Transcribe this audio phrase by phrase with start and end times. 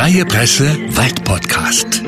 [0.00, 0.64] Freie Presse
[0.96, 2.02] Waldpodcast.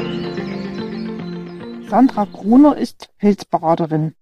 [1.90, 4.14] Sandra Gruner ist Pilzberaterin.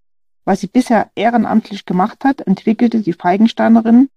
[0.45, 4.09] Was sie bisher ehrenamtlich gemacht hat, entwickelte die Feigensteinerin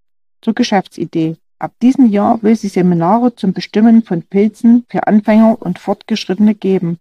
[0.42, 1.38] zur Geschäftsidee.
[1.60, 6.98] Ab diesem Jahr will sie Seminare zum Bestimmen von Pilzen für Anfänger und Fortgeschrittene geben.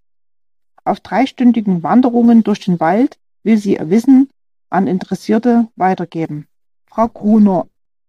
[0.84, 4.28] Auf dreistündigen Wanderungen durch den Wald will sie ihr Wissen
[4.68, 6.48] an Interessierte weitergeben.
[6.84, 7.66] Frau Gruner,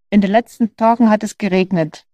[0.10, 2.06] in den letzten Tagen hat es geregnet.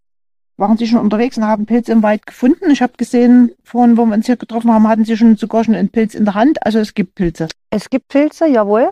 [0.60, 2.70] Waren Sie schon unterwegs und haben Pilze im Wald gefunden?
[2.70, 5.74] Ich habe gesehen, vorhin, wo wir uns hier getroffen haben, hatten Sie schon sogar schon
[5.74, 6.66] einen Pilz in der Hand.
[6.66, 7.48] Also es gibt Pilze.
[7.70, 8.90] Es gibt Pilze, jawohl.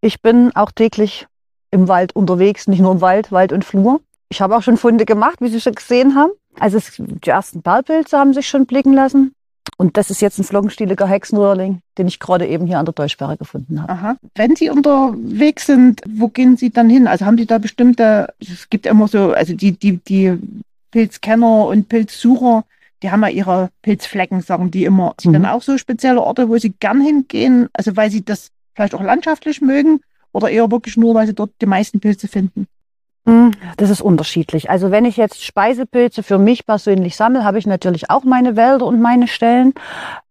[0.00, 1.28] Ich bin auch täglich
[1.70, 4.00] im Wald unterwegs, nicht nur im Wald, Wald und Flur.
[4.30, 6.32] Ich habe auch schon Funde gemacht, wie Sie schon gesehen haben.
[6.58, 9.32] Also es, die ersten Perlpilze haben sich schon blicken lassen.
[9.76, 13.36] Und das ist jetzt ein flockenstieliger Hexenröhrling, den ich gerade eben hier an der Dolchsperre
[13.36, 13.92] gefunden habe.
[13.92, 14.16] Aha.
[14.34, 17.06] Wenn Sie unterwegs sind, wo gehen Sie dann hin?
[17.06, 20.38] Also haben Sie da bestimmte, es gibt immer so, also die, die, die
[20.96, 22.64] Pilzkenner und Pilzsucher,
[23.02, 25.12] die haben ja ihre Pilzflecken, sagen die immer.
[25.22, 25.34] Mhm.
[25.34, 29.02] dann auch so spezielle Orte, wo sie gern hingehen, also weil sie das vielleicht auch
[29.02, 30.00] landschaftlich mögen
[30.32, 32.66] oder eher wirklich nur, weil sie dort die meisten Pilze finden?
[33.26, 34.70] Hm, das ist unterschiedlich.
[34.70, 38.86] Also wenn ich jetzt Speisepilze für mich persönlich sammle, habe ich natürlich auch meine Wälder
[38.86, 39.74] und meine Stellen.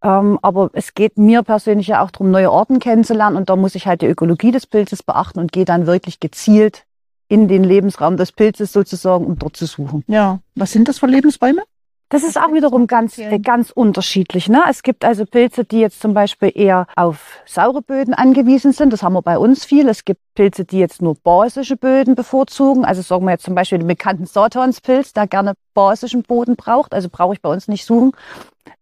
[0.02, 3.38] Ähm, aber es geht mir persönlich ja auch darum, neue Orten kennenzulernen.
[3.38, 6.86] Und da muss ich halt die Ökologie des Pilzes beachten und gehe dann wirklich gezielt
[7.28, 10.04] in den Lebensraum des Pilzes sozusagen, um dort zu suchen.
[10.08, 11.64] Ja, was sind das für Lebensräume?
[12.09, 14.48] Das ist auch wiederum ganz, ganz unterschiedlich.
[14.48, 14.64] Ne?
[14.70, 18.94] Es gibt also Pilze, die jetzt zum Beispiel eher auf saure Böden angewiesen sind.
[18.94, 19.89] Das haben wir bei uns viel.
[19.89, 22.86] Es gibt Pilze, die jetzt nur basische Böden bevorzugen.
[22.86, 26.94] Also sagen wir jetzt zum Beispiel den bekannten Satanspilz, der gerne basischen Boden braucht.
[26.94, 28.12] Also brauche ich bei uns nicht suchen,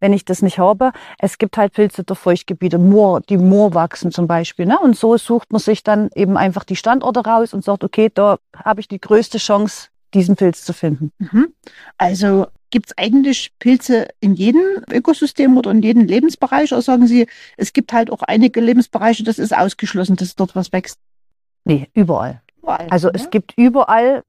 [0.02, 0.92] wenn ich das nicht habe.
[1.18, 4.66] Es gibt halt Pilze der Feuchtgebiete, Moor, die Moor wachsen zum Beispiel.
[4.66, 4.78] Ne?
[4.80, 8.38] Und so sucht man sich dann eben einfach die Standorte raus und sagt, okay, da
[8.54, 11.12] habe ich die größte Chance, diesen Pilz zu finden.
[11.20, 11.54] Mhm.
[11.98, 16.74] Also Gibt es eigentlich Pilze in jedem Ökosystem oder in jedem Lebensbereich?
[16.74, 20.74] Oder sagen Sie, es gibt halt auch einige Lebensbereiche, das ist ausgeschlossen, dass dort was
[20.74, 20.98] wächst?
[21.66, 22.42] Nee, überall.
[22.64, 23.14] überall also ja?
[23.14, 24.24] es gibt überall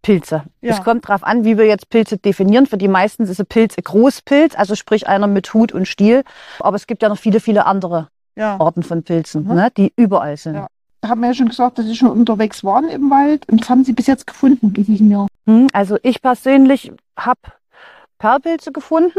[0.00, 0.44] Pilze.
[0.62, 0.70] Ja.
[0.72, 2.64] Es kommt darauf an, wie wir jetzt Pilze definieren.
[2.64, 6.24] Für die meisten ist ein Pilz ein Großpilz, also sprich einer mit Hut und Stiel.
[6.60, 8.58] Aber es gibt ja noch viele, viele andere ja.
[8.58, 9.56] Arten von Pilzen, mhm.
[9.56, 10.54] ne, die überall sind.
[10.54, 10.68] Ja.
[11.04, 13.46] Haben wir ja schon gesagt, dass Sie schon unterwegs waren im Wald.
[13.50, 15.26] Und was haben Sie bis jetzt gefunden in diesem Jahr?
[15.74, 17.40] Also ich persönlich habe
[18.20, 19.18] Perlpilze gefunden.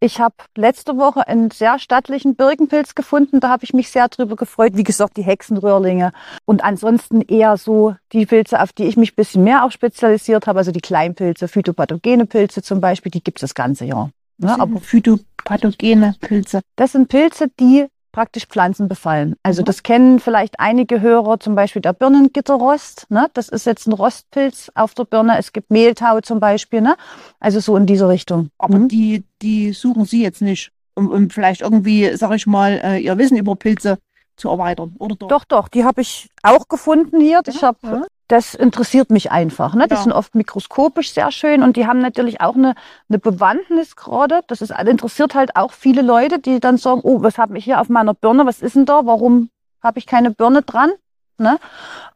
[0.00, 3.40] Ich habe letzte Woche einen sehr stattlichen Birkenpilz gefunden.
[3.40, 4.76] Da habe ich mich sehr drüber gefreut.
[4.76, 6.12] Wie gesagt, die Hexenröhrlinge.
[6.44, 10.46] Und ansonsten eher so die Pilze, auf die ich mich ein bisschen mehr auch spezialisiert
[10.46, 10.60] habe.
[10.60, 14.10] Also die Kleinpilze, phytopathogene Pilze zum Beispiel, die gibt es das ganze Jahr.
[14.36, 14.60] Ne?
[14.60, 16.60] Aber phytopathogene Pilze.
[16.76, 19.36] Das sind Pilze, die praktisch Pflanzen befallen.
[19.44, 19.66] Also mhm.
[19.66, 23.06] das kennen vielleicht einige Hörer, zum Beispiel der Birnengitterrost.
[23.10, 23.28] Ne?
[23.32, 25.38] Das ist jetzt ein Rostpilz auf der Birne.
[25.38, 26.80] Es gibt Mehltau zum Beispiel.
[26.80, 26.96] Ne?
[27.38, 28.50] Also so in diese Richtung.
[28.58, 28.88] Aber mhm.
[28.88, 33.16] die, die suchen Sie jetzt nicht, um, um vielleicht irgendwie, sag ich mal, äh, Ihr
[33.18, 33.98] Wissen über Pilze
[34.34, 35.28] zu erweitern, oder doch?
[35.28, 37.40] Doch, doch, die habe ich auch gefunden hier.
[37.46, 39.74] Ich habe ja das interessiert mich einfach.
[39.74, 39.88] Ne?
[39.88, 40.02] Die ja.
[40.02, 42.74] sind oft mikroskopisch sehr schön und die haben natürlich auch eine,
[43.08, 44.42] eine Bewandtnis gerade.
[44.46, 47.80] Das ist, interessiert halt auch viele Leute, die dann sagen, oh, was habe ich hier
[47.80, 48.46] auf meiner Birne?
[48.46, 49.06] Was ist denn da?
[49.06, 49.48] Warum
[49.82, 50.90] habe ich keine Birne dran?
[51.38, 51.58] Ne?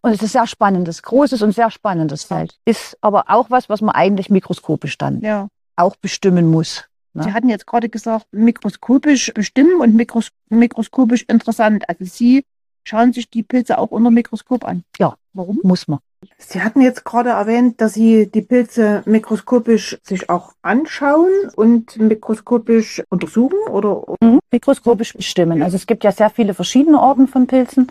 [0.02, 2.58] Und es ist sehr spannendes, großes und sehr spannendes Feld.
[2.64, 5.48] Ist aber auch was, was man eigentlich mikroskopisch dann ja.
[5.76, 6.84] auch bestimmen muss.
[7.14, 7.22] Ne?
[7.22, 11.88] Sie hatten jetzt gerade gesagt, mikroskopisch bestimmen und mikros mikroskopisch interessant.
[11.88, 12.44] Also Sie
[12.84, 14.82] schauen sich die Pilze auch unter Mikroskop an.
[14.98, 15.60] Ja, warum?
[15.62, 15.98] Muss man.
[16.38, 23.02] Sie hatten jetzt gerade erwähnt, dass Sie die Pilze mikroskopisch sich auch anschauen und mikroskopisch
[23.08, 24.04] untersuchen oder?
[24.20, 25.62] Mhm, mikroskopisch bestimmen.
[25.62, 27.90] Also es gibt ja sehr viele verschiedene Arten von Pilzen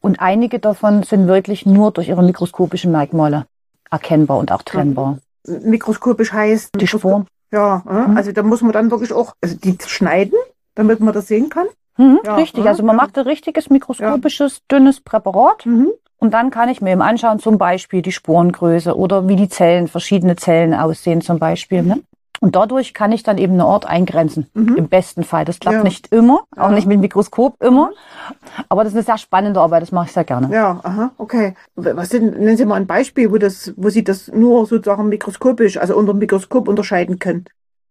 [0.00, 3.46] und einige davon sind wirklich nur durch ihre mikroskopischen Merkmale
[3.90, 5.18] erkennbar und auch trennbar.
[5.46, 6.70] Mikroskopisch heißt?
[6.78, 7.26] Die Sporen.
[7.52, 8.16] Ja, mhm.
[8.16, 10.38] also da muss man dann wirklich auch, also die schneiden,
[10.74, 11.66] damit man das sehen kann.
[11.96, 14.78] Mhm, ja, richtig, also man macht ein richtiges mikroskopisches, ja.
[14.78, 15.66] dünnes Präparat.
[15.66, 15.90] Mhm.
[16.20, 19.88] Und dann kann ich mir eben anschauen, zum Beispiel die Sporengröße oder wie die Zellen,
[19.88, 21.82] verschiedene Zellen aussehen zum Beispiel.
[21.82, 22.00] Ne?
[22.40, 24.46] Und dadurch kann ich dann eben einen Ort eingrenzen.
[24.52, 24.76] Mhm.
[24.76, 25.46] Im besten Fall.
[25.46, 25.82] Das klappt ja.
[25.82, 26.72] nicht immer, auch ja.
[26.72, 27.90] nicht mit dem Mikroskop immer.
[28.68, 30.54] Aber das ist eine sehr spannende Arbeit, das mache ich sehr gerne.
[30.54, 31.54] Ja, aha, okay.
[31.74, 35.78] Was sind, nennen Sie mal ein Beispiel, wo das, wo Sie das nur sozusagen mikroskopisch,
[35.78, 37.46] also unter dem Mikroskop unterscheiden können?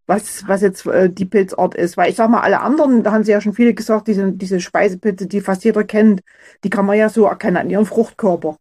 [0.10, 1.96] Was, was jetzt äh, die Pilzart ist.
[1.96, 4.60] Weil ich sag mal, alle anderen, da haben sie ja schon viele gesagt, diese, diese
[4.60, 6.22] Speisepilze, die fast jeder kennt,
[6.64, 8.58] die kann man ja so erkennen an ihrem Fruchtkörper.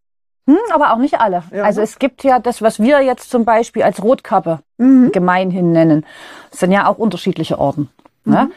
[0.46, 1.42] Hm, aber auch nicht alle.
[1.52, 1.64] Ja.
[1.64, 5.10] Also es gibt ja das, was wir jetzt zum Beispiel als Rotkappe mhm.
[5.10, 6.06] gemeinhin nennen,
[6.50, 7.88] das sind ja auch unterschiedliche Arten.
[8.24, 8.44] Ne?
[8.44, 8.52] Mhm.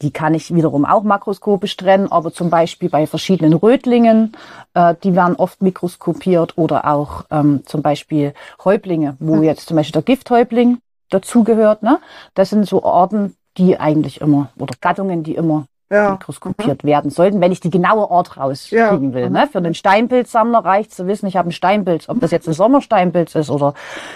[0.00, 4.36] Die kann ich wiederum auch makroskopisch trennen, aber zum Beispiel bei verschiedenen Rötlingen,
[4.74, 8.32] äh, die werden oft mikroskopiert oder auch ähm, zum Beispiel
[8.64, 9.42] Häuptlinge, wo mhm.
[9.42, 10.78] jetzt zum Beispiel der Gifthäuptling
[11.10, 11.82] dazugehört.
[11.82, 11.98] Ne?
[12.34, 16.10] Das sind so Arten, die eigentlich immer, oder Gattungen, die immer Ja.
[16.12, 19.14] mikroskopiert werden sollten, wenn ich die genaue Art rauskriegen Ja.
[19.14, 19.26] will.
[19.28, 19.32] Mhm.
[19.32, 19.48] Ne?
[19.50, 22.08] Für einen Steinpilzsammler reicht zu wissen, ich habe einen Steinpilz.
[22.08, 23.74] Ob das jetzt ein Sommersteinpilz ist oder,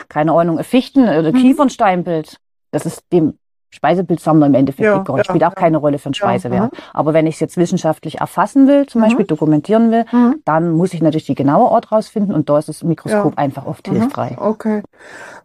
[0.08, 1.18] keine Ahnung, ein Fichten- Mhm.
[1.18, 2.36] oder Kiefernsteinpilz.
[2.72, 3.38] Das ist dem
[3.74, 5.54] Speisepilzsammler im Endeffekt Ja, ja, Spielt auch ja.
[5.54, 6.72] keine Rolle für einen Ja, Speisewert.
[6.92, 9.04] Aber wenn ich es jetzt wissenschaftlich erfassen will, zum Mhm.
[9.06, 10.36] Beispiel dokumentieren will, Mhm.
[10.44, 13.38] dann muss ich natürlich die genaue Art rausfinden und da ist das Mikroskop Ja.
[13.38, 14.00] einfach oft Mhm.
[14.00, 14.38] hilfreich.
[14.38, 14.82] Okay.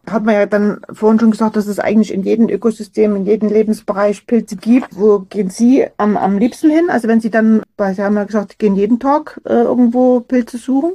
[0.08, 3.48] Hat man ja dann vorhin schon gesagt, dass es eigentlich in jedem Ökosystem, in jedem
[3.48, 4.88] Lebensbereich Pilze gibt.
[4.98, 6.90] Wo gehen Sie am, am liebsten hin?
[6.90, 10.20] Also wenn Sie dann, weil Sie haben ja gesagt, Sie gehen jeden Tag äh, irgendwo
[10.20, 10.92] Pilze suchen.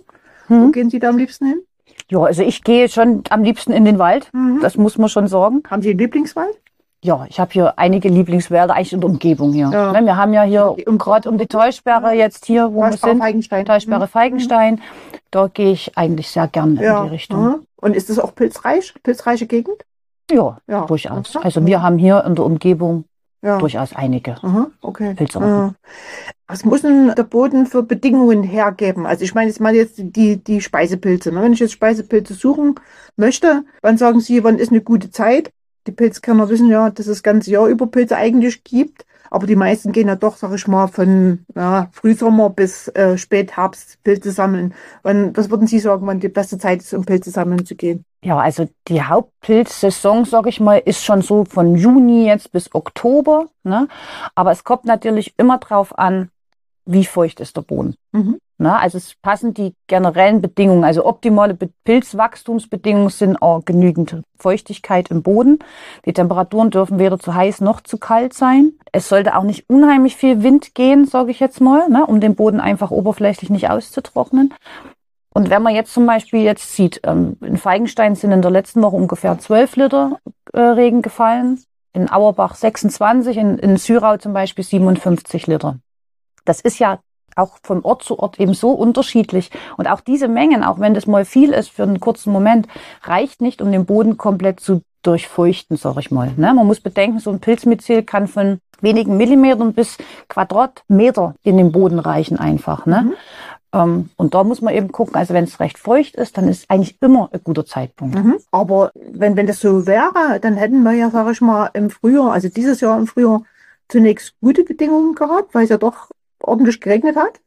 [0.47, 0.71] Wo Hm?
[0.71, 1.62] gehen Sie da am liebsten hin?
[2.09, 4.29] Ja, also ich gehe schon am liebsten in den Wald.
[4.33, 4.59] Mhm.
[4.62, 5.63] Das muss man schon sagen.
[5.69, 6.56] Haben Sie einen Lieblingswald?
[7.03, 9.69] Ja, ich habe hier einige Lieblingswälder, eigentlich in der Umgebung hier.
[9.71, 9.91] Ja.
[9.91, 10.97] Ne, wir haben ja hier Umgebung.
[10.97, 13.65] gerade um die Täuschsperre jetzt hier, wo wir sind, Feigenstein.
[13.65, 14.81] Täuschsperre Feigenstein.
[15.29, 17.00] Da gehe ich eigentlich sehr gerne Ja.
[17.00, 17.44] in die Richtung.
[17.44, 17.55] Mhm.
[17.75, 18.94] Und ist das auch pilzreich?
[19.03, 19.83] Pilzreiche Gegend?
[20.31, 20.85] Ja, Ja.
[20.85, 21.33] durchaus.
[21.35, 21.41] Mhm.
[21.44, 23.03] Also wir haben hier in der Umgebung
[23.41, 23.57] Ja.
[23.57, 24.35] durchaus einige.
[24.41, 25.13] Aha, okay.
[25.13, 25.75] Pilzarten.
[26.47, 29.05] Was muss denn der Boden für Bedingungen hergeben?
[29.05, 31.33] Also ich meine jetzt mal jetzt die, die Speisepilze.
[31.33, 31.41] Ne?
[31.41, 32.75] Wenn ich jetzt Speisepilze suchen
[33.17, 35.51] möchte, wann sagen Sie, wann ist eine gute Zeit?
[35.88, 39.06] Die Pilzkenner wissen ja, dass es ganze Jahr über Pilze eigentlich gibt.
[39.30, 43.97] Aber die meisten gehen ja doch, sag ich mal, von ja, Frühsommer bis äh, Spätherbst
[44.03, 44.75] Pilze sammeln.
[45.01, 48.06] Wann, was würden Sie sagen, wann die beste Zeit ist, um Pilze sammeln zu gehen?
[48.21, 53.47] Ja, also die Hauptpilzsaison, sag ich mal, ist schon so von Juni jetzt bis Oktober.
[53.63, 53.88] Ne?
[54.36, 56.29] Aber es kommt natürlich immer drauf an,
[56.85, 57.95] wie feucht ist der Boden.
[58.12, 58.39] Mhm.
[58.57, 58.77] Ne?
[58.80, 65.21] Also es passen die generellen Bedingungen, also optimale Be Pilzwachstumsbedingungen sind auch genügend Feuchtigkeit im
[65.21, 65.59] Boden.
[66.06, 68.74] Die Temperaturen dürfen weder zu heiß noch zu kalt sein.
[68.91, 72.06] Es sollte auch nicht unheimlich viel Wind gehen, sage ich jetzt mal, ne?
[72.06, 74.53] um den Boden einfach oberflächlich nicht auszutrocknen.
[75.33, 78.81] Und wenn man jetzt zum Beispiel jetzt sieht, ähm, in Feigenstein sind in der letzten
[78.81, 80.19] Woche ungefähr 12 Liter
[80.53, 81.59] äh, Regen gefallen,
[81.91, 85.79] in Auerbach 26, in, in Syrau zum Beispiel 57 Liter.
[86.45, 86.99] Das ist ja
[87.35, 89.49] auch von Ort zu Ort eben so unterschiedlich.
[89.77, 92.67] Und auch diese Mengen, auch wenn das mal viel ist für einen kurzen Moment,
[93.03, 96.31] reicht nicht, um den Boden komplett zu durchfeuchten, sag ich mal.
[96.37, 96.53] Ne?
[96.53, 99.97] Man muss bedenken, so ein Pilzmyzel kann von wenigen Millimetern bis
[100.29, 102.85] Quadratmeter in den Boden reichen einfach.
[102.85, 103.01] Ne?
[103.01, 103.13] Mhm.
[103.73, 106.69] Ähm, und da muss man eben gucken, also wenn es recht feucht ist, dann ist
[106.69, 108.15] eigentlich immer ein guter Zeitpunkt.
[108.15, 108.37] Mhm.
[108.51, 112.31] Aber wenn, wenn das so wäre, dann hätten wir ja, sag ich mal, im Frühjahr,
[112.31, 113.43] also dieses Jahr im Frühjahr,
[113.89, 116.09] zunächst gute Bedingungen gehabt, weil es ja doch
[116.43, 117.39] ordentlich geregnet hat.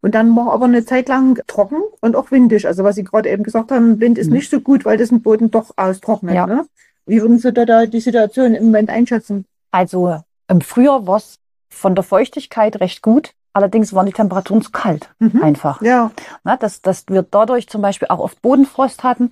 [0.00, 2.66] Und dann war aber eine Zeit lang trocken und auch windig.
[2.66, 4.34] Also was Sie gerade eben gesagt haben, Wind ist Mhm.
[4.34, 6.34] nicht so gut, weil das den Boden doch austrocknet.
[6.36, 6.46] Ja.
[6.46, 6.66] Ne?
[7.06, 9.44] Wie würden Sie da, da die Situation im Moment einschätzen?
[9.72, 13.32] Also im Frühjahr war es von der Feuchtigkeit recht gut.
[13.54, 15.42] Allerdings waren die Temperaturen zu kalt, Mhm.
[15.42, 15.82] einfach.
[15.82, 16.12] Ja,
[16.44, 19.30] Na, dass, dass wir dadurch zum Beispiel auch oft Bodenfrost hatten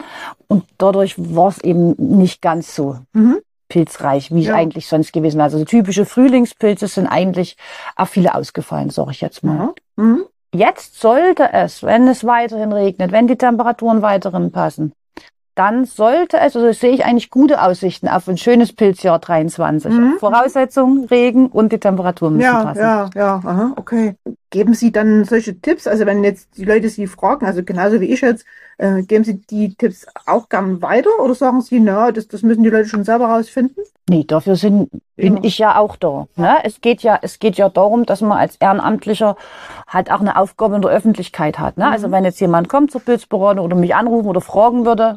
[0.49, 3.39] und dadurch war es eben nicht ganz so mhm.
[3.69, 4.55] Pilzreich, wie es Ja.
[4.55, 5.45] eigentlich sonst gewesen wäre.
[5.45, 7.57] Also so typische Frühlingspilze sind eigentlich
[7.97, 9.73] auch viele ausgefallen, sage ich jetzt mal.
[9.97, 10.25] Mhm.
[10.55, 14.93] Jetzt sollte es, wenn es weiterhin regnet, wenn die Temperaturen weiterhin passen,
[15.57, 19.91] dann sollte es, also sehe ich eigentlich gute Aussichten auf ein schönes Pilzjahr 23.
[19.91, 20.17] Mhm.
[20.21, 22.79] Voraussetzung, Regen und die Temperaturen müssen Ja, passen.
[22.81, 24.15] ja, ja, aha, okay.
[24.51, 25.87] Geben Sie dann solche Tipps?
[25.87, 28.45] Also wenn jetzt die Leute Sie fragen, also genauso wie ich jetzt,
[28.79, 32.63] äh, geben Sie die Tipps auch gern weiter oder sagen Sie, na, das, das müssen
[32.63, 33.83] die Leute schon selber rausfinden?
[34.09, 35.41] Nee, dafür sind, bin Ja.
[35.43, 36.27] ich ja auch da.
[36.37, 36.59] Ne?
[36.65, 39.37] Es geht ja, es geht ja darum, dass man als Ehrenamtlicher
[39.89, 41.77] halt auch eine Aufgabe in der Öffentlichkeit hat.
[41.79, 41.87] Ne?
[41.87, 41.93] Mhm.
[41.93, 45.17] Also wenn jetzt jemand kommt zur Pilzberatung oder mich anrufen oder fragen würde,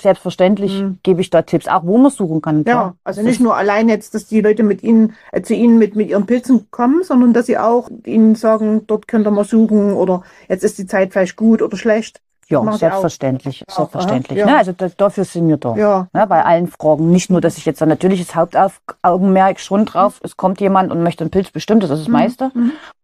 [0.00, 0.98] selbstverständlich Mhm.
[1.02, 2.58] gebe ich da Tipps, auch wo man suchen kann.
[2.58, 2.96] Ja, klar.
[3.04, 5.94] also Das nicht nur allein jetzt, dass die Leute mit Ihnen, äh, zu Ihnen mit,
[5.96, 9.92] mit Ihren Pilzen kommen, sondern dass Sie auch Ihnen sagen, dort könnt ihr mal suchen
[9.92, 12.20] oder jetzt ist die Zeit vielleicht gut oder schlecht.
[12.48, 14.38] Ja, selbstverständlich, Auch, selbstverständlich.
[14.38, 14.44] ja.
[14.44, 14.56] Ne?
[14.58, 15.74] Also da, dafür sind wir da.
[15.76, 16.08] Ja.
[16.12, 16.26] Ne?
[16.26, 17.10] Bei allen Fragen.
[17.10, 21.02] Nicht nur, dass ich jetzt dann natürlich das Hauptaugenmerk schon drauf, es kommt jemand und
[21.02, 22.12] möchte einen Pilz bestimmt, das ist das Mhm.
[22.12, 22.50] meiste.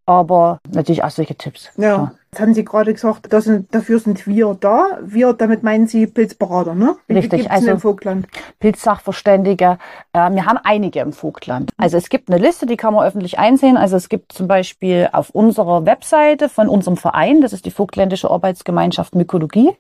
[0.07, 0.13] Mhm.
[0.15, 1.69] Aber natürlich auch solche Tipps.
[1.77, 2.15] Ja, klar.
[2.33, 4.99] jetzt haben Sie gerade gesagt, sind, dafür sind wir da.
[5.03, 6.97] Wir, damit meinen Sie Pilzberater, ne?
[7.07, 8.27] Wie Richtig, also- im Vogtland?
[8.59, 9.79] Pilzsachverständige.
[10.13, 11.73] Äh, wir haben einige im Vogtland.
[11.77, 13.77] Also es gibt eine Liste, die kann man öffentlich einsehen.
[13.77, 18.31] Also es gibt zum Beispiel auf unserer Webseite von unserem Verein, das ist die Vogtländische
[18.31, 19.71] Arbeitsgemeinschaft Mykologie,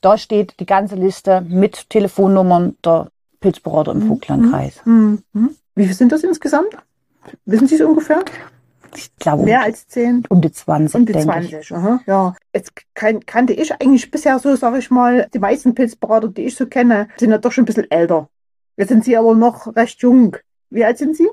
[0.00, 3.08] da steht die ganze Liste mit Telefonnummern der
[3.40, 4.08] Pilzberater im Mhm.
[4.08, 4.84] Vogtlandkreis.
[4.84, 5.50] Hm, hm.
[5.74, 6.70] Wie viel sind das insgesamt?
[7.44, 8.22] Wissen Sie es ungefähr?
[8.98, 10.24] Ich glaube, Mehr als zehn?
[10.28, 11.50] um die 20, Um die denke ich.
[11.50, 12.34] 20, aha, ja.
[12.52, 16.56] Jetzt kan kannte ich eigentlich bisher so, sage ich mal, die meisten Pilzberater, die ich
[16.56, 18.28] so kenne, sind ja doch schon ein bisschen älter.
[18.76, 20.36] Jetzt sind Sie aber noch recht jung.
[20.70, 21.28] Wie alt sind Sie?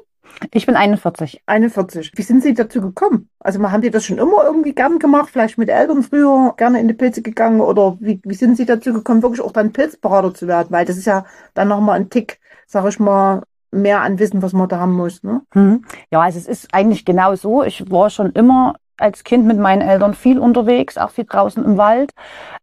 [0.52, 1.42] Ich bin 41.
[1.46, 2.12] 41.
[2.16, 3.30] Wie sind Sie dazu gekommen?
[3.40, 5.30] Also haben Sie das schon immer irgendwie gern gemacht?
[5.32, 7.62] Vielleicht mit Eltern früher gerne in die Pilze gegangen?
[7.62, 10.68] Oder wie, wie sind Sie dazu gekommen, wirklich auch dann Pilzberater zu werden?
[10.72, 13.44] Weil das ist ja dann nochmal ein Tick, sag ich mal,
[13.76, 15.24] mehr an Wissen, was man da haben muss.
[15.24, 15.42] Ne?
[15.54, 15.86] Mhm.
[16.12, 17.64] Ja, also es ist eigentlich genau so.
[17.64, 21.78] Ich war schon immer als Kind mit meinen Eltern viel unterwegs, auch viel draußen im
[21.78, 22.12] Wald.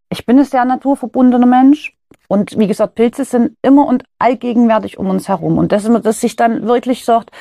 [0.09, 1.95] Ich bin ein sehr naturverbundener Mensch.
[2.27, 5.57] Und wie gesagt, Pilze sind immer und allgegenwärtig um uns herum.
[5.57, 7.31] Und das, dass sich dann wirklich sagt,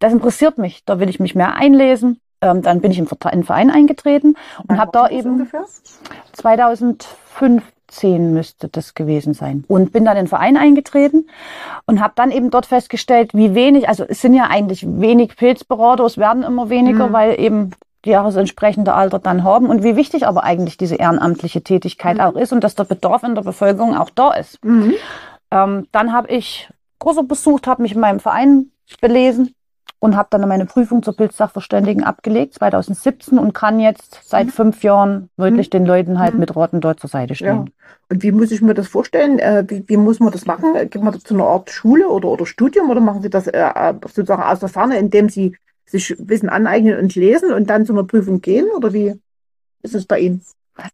[0.00, 2.20] das interessiert mich, da will ich mich mehr einlesen.
[2.40, 5.64] Ähm, dann bin ich in einen Verein eingetreten und habe da eben ungefähr?
[7.94, 9.64] 2015 müsste das gewesen sein.
[9.68, 11.28] Und bin dann in den Verein eingetreten
[11.86, 16.04] und habe dann eben dort festgestellt, wie wenig, also es sind ja eigentlich wenig Pilzberater,
[16.04, 17.12] es werden immer weniger, mhm.
[17.12, 17.70] weil eben
[18.04, 22.16] die ja das entsprechende Alter dann haben und wie wichtig aber eigentlich diese ehrenamtliche Tätigkeit
[22.16, 22.22] mhm.
[22.22, 24.62] auch ist und dass der Bedarf in der Bevölkerung auch da ist.
[24.64, 24.94] Mhm.
[25.50, 28.70] Ähm, dann habe ich Kurse besucht, habe mich in meinem Verein
[29.00, 29.54] belesen
[29.98, 34.50] und habe dann meine Prüfung zur Pilzsachverständigen abgelegt, 2017, und kann jetzt seit mhm.
[34.50, 35.70] fünf Jahren wirklich mhm.
[35.70, 36.40] den Leuten halt mhm.
[36.40, 37.66] mit Roten dort zur Seite stehen.
[37.66, 37.72] Ja.
[38.10, 39.38] Und wie muss ich mir das vorstellen?
[39.38, 40.74] Äh, wie, wie, muss man das machen?
[40.74, 43.94] Geht man zu einer Art Schule oder, oder Studium oder machen Sie das äh, äh,
[44.02, 48.04] sozusagen aus der Ferne, indem Sie sich Wissen aneignen und lesen und dann zu einer
[48.04, 48.66] Prüfung gehen?
[48.76, 49.14] Oder wie
[49.82, 50.42] ist es bei Ihnen?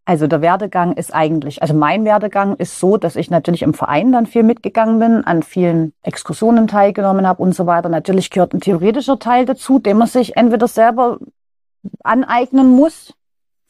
[0.05, 4.13] Also der Werdegang ist eigentlich, also mein Werdegang ist so, dass ich natürlich im Verein
[4.13, 7.89] dann viel mitgegangen bin, an vielen Exkursionen teilgenommen habe und so weiter.
[7.89, 11.19] Natürlich gehört ein theoretischer Teil dazu, den man sich entweder selber
[12.03, 13.15] aneignen muss.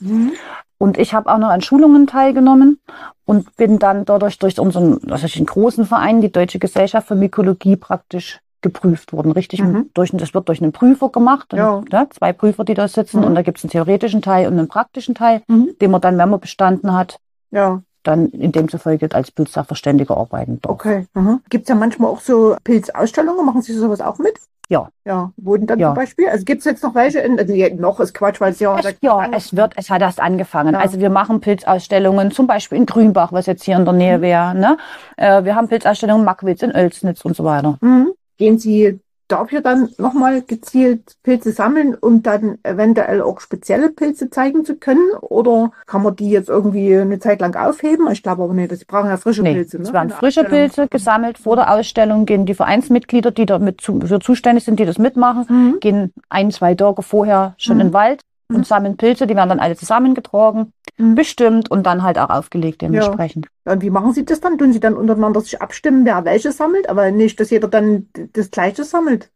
[0.00, 0.33] Mhm.
[0.79, 2.81] Und ich habe auch noch an Schulungen teilgenommen
[3.25, 7.76] und bin dann dadurch durch unseren, also einen großen Verein, die Deutsche Gesellschaft für Mykologie,
[7.76, 9.90] praktisch geprüft worden, richtig mhm.
[9.95, 11.83] durch, das wird durch einen Prüfer gemacht, ja.
[11.90, 13.26] Ja, zwei Prüfer, die da sitzen, mhm.
[13.26, 15.71] und da gibt es einen theoretischen Teil und einen praktischen Teil, mhm.
[15.81, 17.19] den man dann, wenn man bestanden hat,
[17.50, 17.83] ja.
[18.02, 20.73] dann in dem zufolge als Pilzsachverständiger arbeiten darf.
[20.73, 21.07] Okay.
[21.14, 21.40] Mhm.
[21.49, 24.35] Gibt es ja manchmal auch so Pilzausstellungen, machen Sie sowas auch mit?
[24.69, 24.88] Ja.
[25.05, 25.33] Ja.
[25.37, 25.88] Wurden dann ja.
[25.88, 26.29] zum Beispiel?
[26.29, 27.19] Also gibt es jetzt noch welche?
[27.19, 28.79] In, also noch ist Quatsch, weil es ja.
[28.79, 30.75] Es, ja, es wird, es hat erst angefangen.
[30.75, 30.81] Ja.
[30.81, 34.23] Also wir machen Pilzausstellungen, zum Beispiel in Grünbach, was jetzt hier in der Nähe mhm.
[34.23, 34.55] wäre.
[34.55, 34.79] Ne?
[35.17, 37.79] Äh, wir haben Pilzausstellungen in Mackwitz, in Oelsnitz und so weiter.
[37.81, 44.31] Mhm gehen Sie dafür dann nochmal gezielt Pilze sammeln, um dann eventuell auch spezielle Pilze
[44.31, 45.13] zeigen zu können?
[45.21, 48.11] Oder kann man die jetzt irgendwie eine Zeit lang aufheben?
[48.11, 49.77] Ich glaube aber nicht, sie brauchen ja frische nee, Pilze.
[49.77, 49.85] Ne?
[49.85, 51.39] Es werden frische Pilze gesammelt.
[51.39, 55.45] Vor der Ausstellung gehen die Vereinsmitglieder, die damit zu, für zuständig sind, die das mitmachen,
[55.49, 55.81] mhm.
[55.81, 57.81] gehen ein, zwei Tage vorher schon mhm.
[57.83, 58.64] in den Wald und mhm.
[58.64, 61.14] sammeln Pilze, die werden dann alle zusammengetragen, mhm.
[61.14, 63.47] bestimmt und dann halt auch aufgelegt dementsprechend.
[63.64, 63.73] Ja.
[63.73, 64.59] Und wie machen Sie das dann?
[64.59, 68.50] Tun Sie dann untereinander sich abstimmen, wer welche sammelt, aber nicht, dass jeder dann das
[68.50, 69.30] Gleiche sammelt?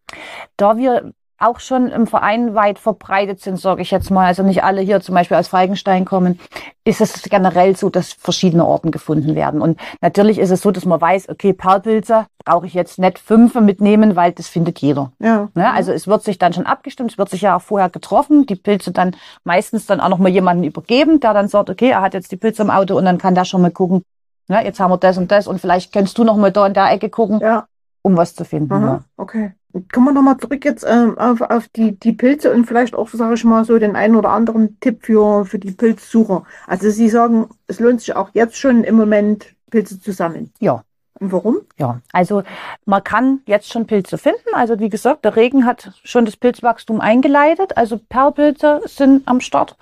[0.56, 1.12] Da wir
[1.44, 5.00] auch schon im Verein weit verbreitet sind, sage ich jetzt mal, also nicht alle hier
[5.00, 6.40] zum Beispiel aus Feigenstein kommen,
[6.84, 9.60] ist es generell so, dass verschiedene Orten gefunden werden.
[9.60, 13.54] Und natürlich ist es so, dass man weiß, okay, Perlpilze brauche ich jetzt nicht fünf
[13.54, 15.12] mitnehmen, weil das findet jeder.
[15.18, 15.48] Ja.
[15.54, 15.72] Ne?
[15.72, 18.56] Also es wird sich dann schon abgestimmt, es wird sich ja auch vorher getroffen, die
[18.56, 22.14] Pilze dann meistens dann auch noch mal jemanden übergeben, der dann sagt, okay, er hat
[22.14, 24.02] jetzt die Pilze im Auto und dann kann der schon mal gucken,
[24.48, 26.74] ne, jetzt haben wir das und das und vielleicht kannst du noch mal da in
[26.74, 27.66] der Ecke gucken, ja.
[28.02, 28.82] um was zu finden.
[28.82, 29.04] Ja.
[29.16, 29.52] Okay.
[29.92, 33.34] Kommen wir nochmal zurück jetzt ähm, auf, auf die, die Pilze und vielleicht auch, sage
[33.34, 36.44] ich mal, so den einen oder anderen Tipp für, für die Pilzsucher.
[36.66, 40.52] Also Sie sagen, es lohnt sich auch jetzt schon im Moment Pilze zu sammeln.
[40.60, 40.84] Ja.
[41.20, 41.58] Und warum?
[41.78, 42.42] Ja, also
[42.86, 44.54] man kann jetzt schon Pilze finden.
[44.54, 47.76] Also wie gesagt, der Regen hat schon das Pilzwachstum eingeleitet.
[47.76, 49.76] Also Perlpilze sind am Start.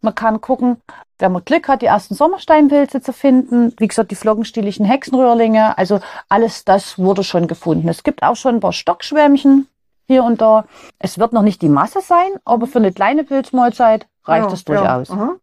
[0.00, 0.78] Man kann gucken,
[1.18, 3.72] wenn man Glück hat, die ersten Sommersteinpilze zu finden.
[3.78, 5.78] Wie gesagt, die flockenstieligen Hexenröhrlinge.
[5.78, 7.88] Also alles das wurde schon gefunden.
[7.88, 9.68] Es gibt auch schon ein paar Stockschwämmchen
[10.08, 10.64] hier und da.
[10.98, 14.64] Es wird noch nicht die Masse sein, aber für eine kleine Pilzmahlzeit reicht ja, es
[14.64, 15.08] durchaus.
[15.10, 15.36] Ja,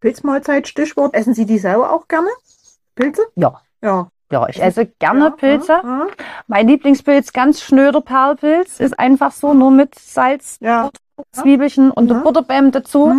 [0.00, 1.14] Pilzmahlzeit, Stichwort.
[1.14, 2.28] Essen Sie die selber auch gerne?
[2.94, 3.22] Pilze?
[3.34, 3.60] Ja.
[3.82, 4.08] Ja.
[4.30, 5.80] Ja, ich esse gerne ja, Pilze.
[5.82, 6.06] Ja,
[6.46, 10.90] mein Lieblingspilz, ganz schnöder Perlpilz, ist einfach so, nur mit Salz, ja.
[11.32, 12.18] Zwiebelchen und ja.
[12.20, 13.14] Butterbäm dazu.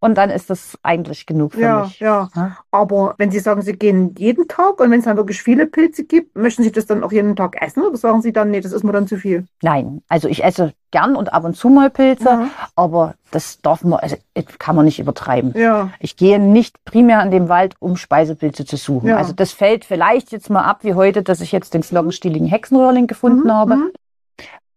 [0.00, 0.06] Mhm.
[0.06, 2.00] Und dann ist das eigentlich genug für ja, mich.
[2.00, 2.56] Ja, ja.
[2.70, 6.04] Aber wenn Sie sagen, Sie gehen jeden Tag und wenn es dann wirklich viele Pilze
[6.04, 8.72] gibt, möchten Sie das dann auch jeden Tag essen oder sagen Sie dann, nee, das
[8.72, 9.46] ist mir dann zu viel?
[9.62, 12.48] Nein, also ich esse gern und ab und zu mal Pilze, ja.
[12.74, 14.16] aber das darf man, also
[14.58, 15.52] kann man nicht übertreiben.
[15.56, 15.90] Ja.
[15.98, 19.08] Ich gehe nicht primär in den Wald, um Speisepilze zu suchen.
[19.08, 19.16] Ja.
[19.16, 23.06] Also das fällt vielleicht jetzt mal ab, wie heute, dass ich jetzt den flockenstieligen Hexenröhrling
[23.06, 23.52] gefunden mhm.
[23.52, 23.76] habe.
[23.76, 23.90] Mhm.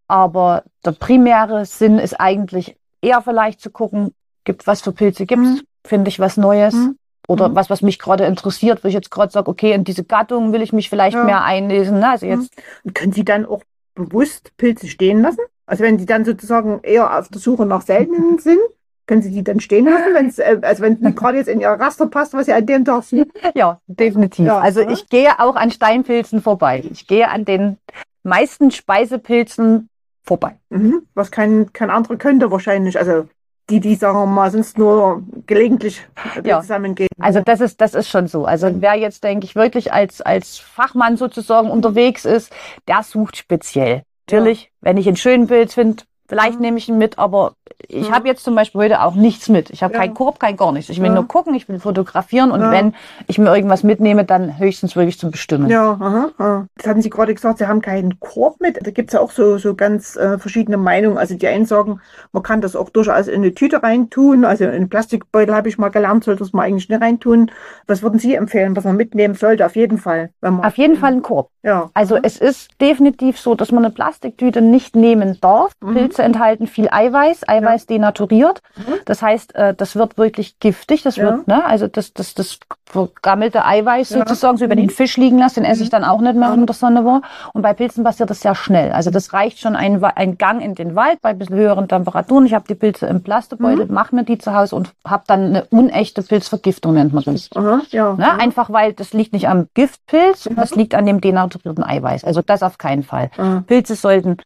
[0.07, 4.13] Aber der primäre Sinn ist eigentlich eher vielleicht zu gucken,
[4.49, 5.61] gibt was für Pilze gibt's, mhm.
[5.85, 6.73] finde ich was Neues.
[6.73, 6.97] Mhm.
[7.27, 7.55] Oder mhm.
[7.55, 10.63] was, was mich gerade interessiert, wo ich jetzt gerade sage, okay, in diese Gattung will
[10.63, 11.23] ich mich vielleicht ja.
[11.23, 11.99] mehr einlesen.
[11.99, 12.09] Ne?
[12.09, 12.57] Also jetzt.
[12.57, 12.63] Mhm.
[12.85, 13.61] Und können Sie dann auch
[13.93, 15.41] bewusst Pilze stehen lassen?
[15.67, 18.57] Also wenn Sie dann sozusagen eher auf der Suche nach seltenen sind,
[19.05, 21.69] können Sie die dann stehen lassen, wenn's, äh, also wenn die gerade jetzt in Ihr
[21.69, 23.31] Raster passt, was Sie an dem Tag sehen?
[23.53, 24.47] Ja, definitiv.
[24.47, 24.89] Ja, also oder?
[24.89, 26.83] ich gehe auch an Steinpilzen vorbei.
[26.91, 27.77] Ich gehe an den
[28.23, 29.89] meisten Speisepilzen
[30.23, 30.57] vorbei.
[30.69, 31.03] Mhm.
[31.13, 32.97] Was kein, kein anderer könnte wahrscheinlich.
[32.97, 33.27] Also
[33.69, 36.01] die, die sagen wir mal, sonst nur gelegentlich
[36.43, 36.61] Ja.
[36.61, 37.07] zusammengehen.
[37.19, 38.45] Also das ist, das ist schon so.
[38.45, 42.51] Also wer jetzt, denke ich, wirklich als, als Fachmann sozusagen unterwegs ist,
[42.87, 44.03] der sucht speziell.
[44.29, 47.53] Natürlich, wenn ich einen schönen Bild finde, vielleicht nehme ich ihn mit, aber
[47.87, 48.13] ich Ja.
[48.15, 49.69] habe jetzt zum Beispiel heute auch nichts mit.
[49.71, 49.99] Ich habe Ja.
[50.01, 50.89] keinen Korb, kein gar nichts.
[50.89, 52.93] Ich will nur gucken, ich will fotografieren und wenn
[53.27, 55.69] ich mir irgendwas mitnehme, dann höchstens wirklich zum Bestimmen.
[55.69, 56.65] Ja, aha, aha.
[56.77, 58.77] Das hatten Sie gerade gesagt, Sie haben keinen Korb mit.
[58.85, 61.17] Da gibt's ja auch so, so ganz äh, verschiedene Meinungen.
[61.17, 61.99] Also die einen sagen,
[62.31, 64.45] man kann das auch durchaus in eine Tüte reintun.
[64.45, 67.49] Also in einen Plastikbeutel habe ich mal gelernt, sollte das man eigentlich nicht reintun.
[67.87, 69.65] Was würden Sie empfehlen, was man mitnehmen sollte?
[69.65, 70.29] Auf jeden Fall.
[70.41, 71.49] Auf jeden Fall ein Korb.
[71.63, 71.89] Ja.
[71.93, 75.71] Also es ist definitiv so, dass man eine Plastiktüte nicht nehmen darf.
[75.81, 75.93] Mhm.
[75.93, 78.61] Pilze enthalten viel Eiweiß, Eiweiß denaturiert.
[78.75, 78.93] Mhm.
[79.05, 81.03] Das heißt, äh, das wird wirklich giftig.
[81.03, 81.25] Das Ja.
[81.25, 84.19] wird, ne, also das, das, das vergammelte Eiweiß Ja.
[84.19, 84.89] sozusagen, so über den Mhm.
[84.89, 86.55] Fisch liegen lassen, den esse ich dann auch nicht mehr, Ja.
[86.65, 87.21] der Sonne war.
[87.53, 88.91] Und bei Pilzen passiert das sehr schnell.
[88.91, 92.45] Also das reicht schon ein, ein Gang in den Wald bei ein bisschen höheren Temperaturen.
[92.45, 93.93] Ich habe die Pilze im Plastebeutel, Mhm.
[93.93, 97.49] mache mir die zu Hause und habe dann eine unechte Pilzvergiftung, nennt man das.
[97.55, 98.13] Aha, ja.
[98.13, 98.39] Ne?
[98.39, 100.55] Einfach weil das liegt nicht am Giftpilz, Mhm.
[100.55, 102.23] das liegt an dem denaturierten Eiweiß.
[102.23, 103.29] Also das auf keinen Fall.
[103.37, 103.63] Aha.
[103.67, 104.37] Pilze sollten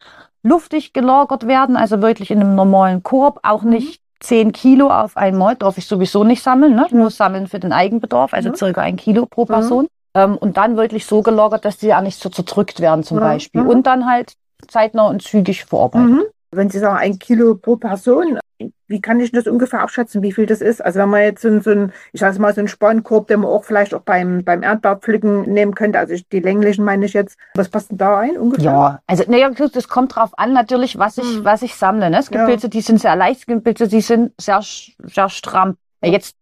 [0.44, 3.70] luftig gelagert werden, also wirklich in einem normalen Korb, auch Mhm.
[3.72, 6.88] nicht 10 Kilo auf einmal, darf ich sowieso nicht sammeln, ne?
[6.92, 8.56] nur sammeln für den Eigenbedarf, also Mhm.
[8.56, 9.48] circa ein Kilo pro Mhm.
[9.48, 9.88] Person.
[10.16, 13.62] Ähm, und dann wirklich so gelagert, dass die ja nicht so zerdrückt werden zum Beispiel.
[13.64, 13.68] mhm.
[13.70, 14.34] Und dann halt
[14.68, 16.28] zeitnah und zügig verarbeitet.
[16.56, 18.40] Wenn Sie sagen, ein Kilo pro Person,
[18.88, 20.84] wie kann ich das ungefähr abschätzen, wie viel das ist?
[20.84, 23.42] Also wenn man jetzt so, ein- so ein, ich sage mal, so einen Spankorb, den
[23.42, 27.14] man auch vielleicht auch beim, beim Erdbeerpflücken nehmen könnte, also ich, die länglichen meine ich
[27.14, 28.66] jetzt, was passt denn da ein ungefähr?
[28.72, 31.44] Ja, also naja, das kommt drauf an natürlich, was ich, Mhm.
[31.46, 32.10] was ich sammle.
[32.10, 32.20] Ne?
[32.20, 32.46] Es gibt Ja.
[32.46, 35.76] Pilze, die sind sehr leicht, es gibt Pilze, die sind sehr, sehr stramm.
[36.02, 36.36] Jetzt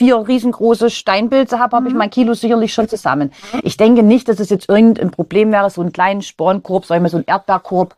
[0.00, 1.98] vier riesengroße Steinpilze habe, habe ich Mhm.
[1.98, 3.32] mein Kilo sicherlich schon zusammen.
[3.62, 7.02] Ich denke nicht, dass es jetzt irgendein Problem wäre, so einen kleinen Spornkorb, sag ich
[7.02, 7.94] mal, so einen Erdbeerkorb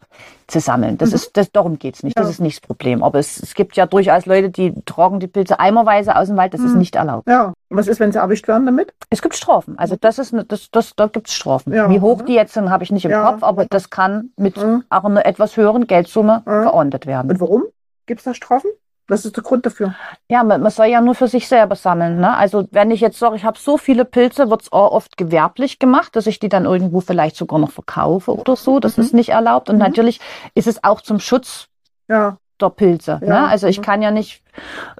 [0.48, 0.98] zu sammeln.
[0.98, 1.14] Das Mhm.
[1.14, 2.18] ist, das, darum geht's nicht.
[2.18, 2.30] Das Ja.
[2.30, 3.04] ist nicht das Problem.
[3.04, 6.52] Aber es, es gibt ja durchaus Leute, die tragen die Pilze eimerweise aus dem Wald.
[6.54, 6.78] Das ist Mhm.
[6.80, 7.28] nicht erlaubt.
[7.28, 7.52] Ja.
[7.68, 8.92] Und was ist, wenn sie erwischt werden damit?
[9.08, 9.78] Es gibt Strafen.
[9.78, 11.72] Also das ist, das, das, da gibt's Strafen.
[11.72, 11.88] Ja.
[11.88, 13.30] Wie hoch die jetzt sind, habe ich nicht im Ja.
[13.30, 14.82] Kopf, aber das kann mit Mhm.
[14.90, 16.62] auch einer etwas höheren Geldsumme Mhm.
[16.64, 17.30] geahndet werden.
[17.30, 17.62] Und warum?
[18.06, 18.68] Gibt es da Strafen?
[19.12, 19.94] Was ist der Grund dafür?
[20.28, 22.18] Ja, man, man soll ja nur für sich selber sammeln.
[22.18, 22.34] Ne?
[22.36, 26.16] Also wenn ich jetzt sage, ich habe so viele Pilze, wird's auch oft gewerblich gemacht,
[26.16, 28.80] dass ich die dann irgendwo vielleicht sogar noch verkaufe oder so.
[28.80, 29.02] Das Mhm.
[29.04, 29.68] ist nicht erlaubt.
[29.68, 29.82] Und Mhm.
[29.82, 30.20] natürlich
[30.54, 31.66] ist es auch zum Schutz
[32.08, 32.38] Ja.
[32.60, 33.20] der Pilze.
[33.22, 33.28] Ja.
[33.28, 33.48] Ne?
[33.48, 33.82] Also ich Mhm.
[33.82, 34.42] kann ja nicht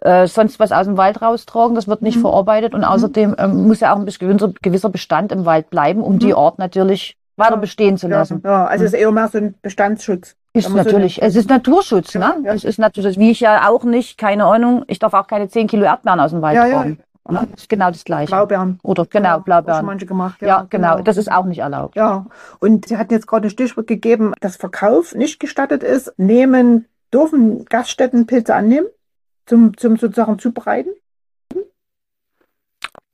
[0.01, 2.23] äh, sonst was aus dem Wald raustragen, das wird nicht Mhm.
[2.23, 6.15] verarbeitet und außerdem ähm, muss ja auch ein gewisser, gewisser Bestand im Wald bleiben, um
[6.15, 6.19] Mhm.
[6.21, 7.57] die Art natürlich weiter Ja.
[7.57, 8.41] bestehen zu Ja, lassen.
[8.45, 8.67] ja.
[8.67, 10.37] Also es ist eher mehr so ein Bestandsschutz.
[10.55, 12.43] Ist so natürlich, eine- es ist Naturschutz, Ja, ne?
[12.47, 12.53] ja.
[12.55, 15.67] Es ist natürlich, wie ich ja auch nicht, keine Ahnung, ich darf auch keine 10
[15.67, 16.75] Kilo Erdbeeren aus dem Wald Ja, ja.
[16.75, 16.99] tragen.
[17.29, 17.47] Ne?
[17.53, 18.27] Das ist genau das Gleiche.
[18.33, 18.79] Blaubeeren.
[18.83, 19.87] Oder genau, Ja, Auch schon Blaubeeren.
[19.87, 20.43] manche gemacht.
[20.43, 21.01] Ja, genau.
[21.03, 21.95] Das ist auch nicht erlaubt.
[21.97, 22.27] Ja,
[22.59, 26.13] und Sie hatten jetzt gerade ein Stichwort gegeben, dass Verkauf nicht gestattet ist.
[26.19, 28.89] Nehmen, dürfen Gaststätten Pilze annehmen?
[29.47, 30.91] Zum, zum sozusagen Zubereiten?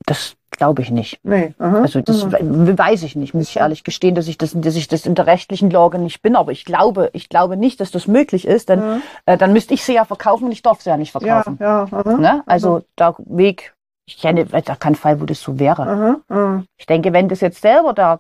[0.07, 1.19] Das glaube ich nicht.
[1.23, 1.55] Nee.
[1.59, 1.81] Aha.
[1.83, 2.67] Also das Mhm.
[2.67, 5.15] we- weiß ich nicht, muss ich ehrlich gestehen, dass ich das, dass ich das in
[5.15, 6.37] der rechtlichen Lage nicht bin.
[6.37, 9.73] Aber ich glaube, ich glaube nicht, dass das möglich ist, denn Ja, äh, dann müsste
[9.73, 11.57] ich sie ja verkaufen und ich darf sie ja nicht ja, verkaufen.
[11.61, 11.87] ja.
[11.91, 12.17] Aha.
[12.19, 12.43] Ne?
[12.47, 13.75] Also der Weg,
[14.07, 15.83] ich kenne da keinen Fall, wo das so wäre.
[15.83, 16.65] Aha, aha.
[16.77, 18.19] Ich denke, wenn das jetzt selber der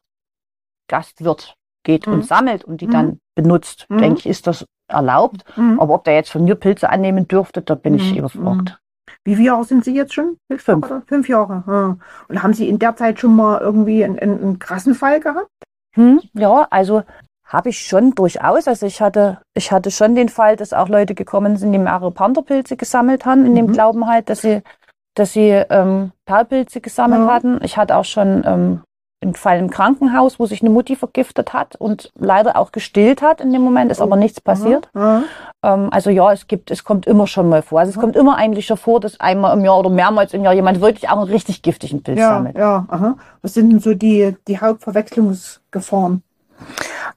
[0.89, 2.13] Gastwirt geht Mhm.
[2.15, 2.93] und sammelt und die Mhm.
[2.93, 3.99] dann benutzt, Mhm.
[3.99, 5.45] denke ich, ist das erlaubt.
[5.57, 5.79] Mhm.
[5.81, 8.19] Aber ob der jetzt von mir Pilze annehmen dürfte, da bin ich Mhm.
[8.19, 8.79] überfragt.
[9.25, 10.37] Wie viele Jahre sind Sie jetzt schon?
[10.57, 10.87] Fünf.
[11.07, 11.65] Fünf Jahre.
[11.67, 11.97] Ja.
[12.29, 15.49] Und haben Sie in der Zeit schon mal irgendwie einen, einen, einen krassen Fall gehabt?
[15.95, 17.03] Hm, ja, also
[17.45, 18.69] habe ich schon durchaus.
[18.69, 22.11] Also ich hatte, ich hatte schon den Fall, dass auch Leute gekommen sind, die mehrere
[22.11, 23.73] Pantherpilze gesammelt haben, in dem Mhm.
[23.73, 24.63] Glauben halt, dass sie,
[25.15, 27.33] dass sie ähm, Perlpilze gesammelt Ja.
[27.33, 27.59] hatten.
[27.63, 28.81] Ich hatte auch schon ähm,
[29.21, 33.41] einen Fall im Krankenhaus, wo sich eine Mutti vergiftet hat und leider auch gestillt hat
[33.41, 34.89] in dem Moment, ist aber nichts passiert.
[34.95, 35.23] Aha.
[35.65, 37.81] Ähm, also ja, es gibt, es kommt immer schon mal vor.
[37.81, 38.01] Also es Ja.
[38.01, 41.09] kommt immer eigentlich schon vor, dass einmal im Jahr oder mehrmals im Jahr jemand wirklich
[41.09, 42.57] auch einen richtig giftigen Pilz Ja, sammelt.
[42.57, 43.17] ja, aha.
[43.43, 46.23] Was sind denn so die, die Hauptverwechslungsgefahren?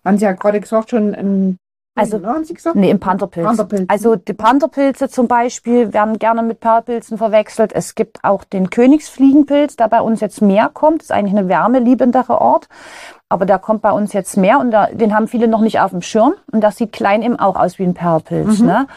[0.04, 1.58] Haben Sie ja gerade gesagt, schon ein,
[1.96, 2.76] Also- ne, haben Sie gesagt?
[2.76, 3.46] Nee, im Pantherpilz.
[3.46, 3.86] Pantherpilz.
[3.90, 7.74] Also die Pantherpilze zum Beispiel werden gerne mit Perlpilzen verwechselt.
[7.74, 11.00] Es gibt auch den Königsfliegenpilz, der bei uns jetzt mehr kommt.
[11.02, 12.68] Das ist eigentlich eine wärmeliebendere Art.
[13.28, 15.92] Aber der kommt bei uns jetzt mehr und da, den haben viele noch nicht auf
[15.92, 16.34] dem Schirm.
[16.52, 18.60] Und das sieht klein eben auch aus wie ein Perlpilz.
[18.60, 18.66] Mhm.
[18.68, 18.88] Ne?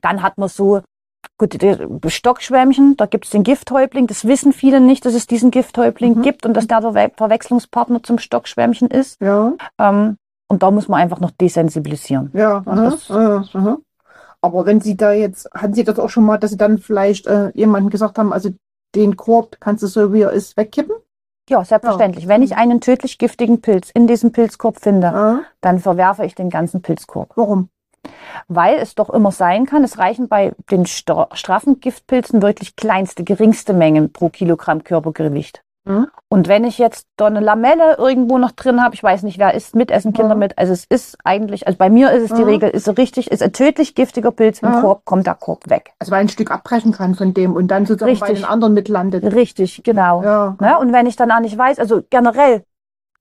[0.00, 0.80] Dann hat man so
[1.36, 1.56] Gut,
[2.06, 4.06] Stockschwämmchen, da gibt's den Gifthäuptling.
[4.06, 6.22] Das wissen viele nicht, dass es diesen Gifthäuptling Mhm.
[6.22, 9.20] gibt und dass der der Ver- Verwechslungspartner zum Stockschwämmchen ist.
[9.20, 10.16] Ja, Ähm,
[10.54, 12.30] und da muss man einfach noch desensibilisieren.
[12.32, 13.78] ja, aha, aha, aha.
[14.40, 17.26] Aber wenn Sie da jetzt, hatten Sie das auch schon mal, dass Sie dann vielleicht
[17.26, 18.50] äh, jemandem gesagt haben, also
[18.94, 20.94] den Korb kannst du so wie er ist wegkippen?
[21.48, 22.28] Ja, selbstverständlich.
[22.28, 25.40] Wenn ich einen tödlich giftigen Pilz in diesem Pilzkorb finde, Ja.
[25.60, 27.32] dann verwerfe ich den ganzen Pilzkorb.
[27.36, 27.68] Warum?
[28.48, 33.72] weil es doch immer sein kann, es reichen bei den straffen Giftpilzen wirklich kleinste, geringste
[33.72, 35.62] Mengen pro Kilogramm Körpergewicht.
[35.84, 36.08] Mhm.
[36.28, 39.54] Und wenn ich jetzt da eine Lamelle irgendwo noch drin habe, ich weiß nicht, wer
[39.54, 40.40] isst mit, essen Kinder mhm.
[40.40, 40.58] mit.
[40.58, 42.36] Also es ist eigentlich, also bei mir ist es mhm.
[42.36, 45.68] die Regel, ist so richtig, ist ein tödlich giftiger Pilz im Korb, kommt der Korb
[45.68, 45.92] weg.
[45.98, 48.28] Also weil ein Stück abbrechen kann von dem und dann sozusagen richtig.
[48.28, 49.24] bei den anderen mitlandet.
[49.34, 50.22] Richtig, genau.
[50.22, 50.56] Ja.
[50.60, 50.76] ja.
[50.76, 52.64] und wenn ich dann auch nicht weiß, also generell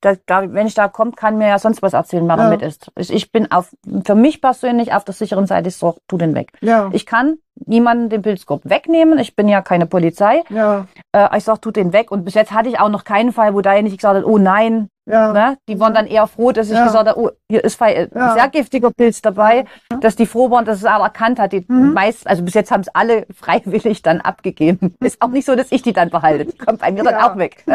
[0.04, 2.43] da, da, wenn ich da kommt, kann mir ja sonst was erzählen, wer ja.
[2.43, 2.91] damit ist.
[2.97, 3.73] Ich, ich, bin auf,
[4.06, 6.52] für mich persönlich auf der sicheren Seite, ich sage, tu den weg.
[6.60, 6.89] Ja.
[6.91, 9.20] Ich kann niemanden den Pilzkorb wegnehmen.
[9.20, 10.44] Ich bin ja keine Polizei.
[10.50, 10.88] Ja.
[11.12, 12.12] Äh, ich sage, tu den weg.
[12.12, 14.38] Und bis jetzt hatte ich auch noch keinen Fall, wo da nicht gesagt hat, oh
[14.38, 15.34] nein, ja.
[15.34, 15.58] Ne?
[15.68, 16.86] Die waren dann eher froh, dass ich ja.
[16.86, 18.34] gesagt habe, oh, hier ist ein ja.
[18.34, 20.00] sehr giftiger Pilz dabei, mhm.
[20.00, 21.52] dass die froh waren, dass es auch erkannt hat.
[21.52, 21.94] Die mhm.
[21.94, 24.96] meist, also bis jetzt haben es alle freiwillig dann abgegeben.
[25.02, 26.46] Ist auch nicht so, dass ich die dann behalte.
[26.46, 27.66] Die kommt bei mir dann auch weg.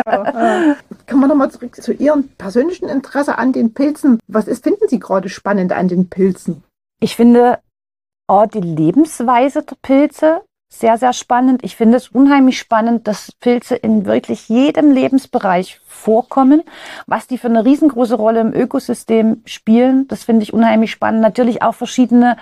[1.08, 4.18] Kommen wir nochmal zurück zu Ihrem persönlichen Interesse an den Pilzen.
[4.26, 6.64] Was ist, finden Sie gerade spannend an den Pilzen?
[7.00, 7.58] Ich finde
[8.28, 11.64] oh, die Lebensweise der Pilze sehr, sehr spannend.
[11.64, 16.62] Ich finde es unheimlich spannend, dass Pilze in wirklich jedem Lebensbereich vorkommen.
[17.06, 21.22] Was die für eine riesengroße Rolle im Ökosystem spielen, das finde ich unheimlich spannend.
[21.22, 22.36] Natürlich auch verschiedene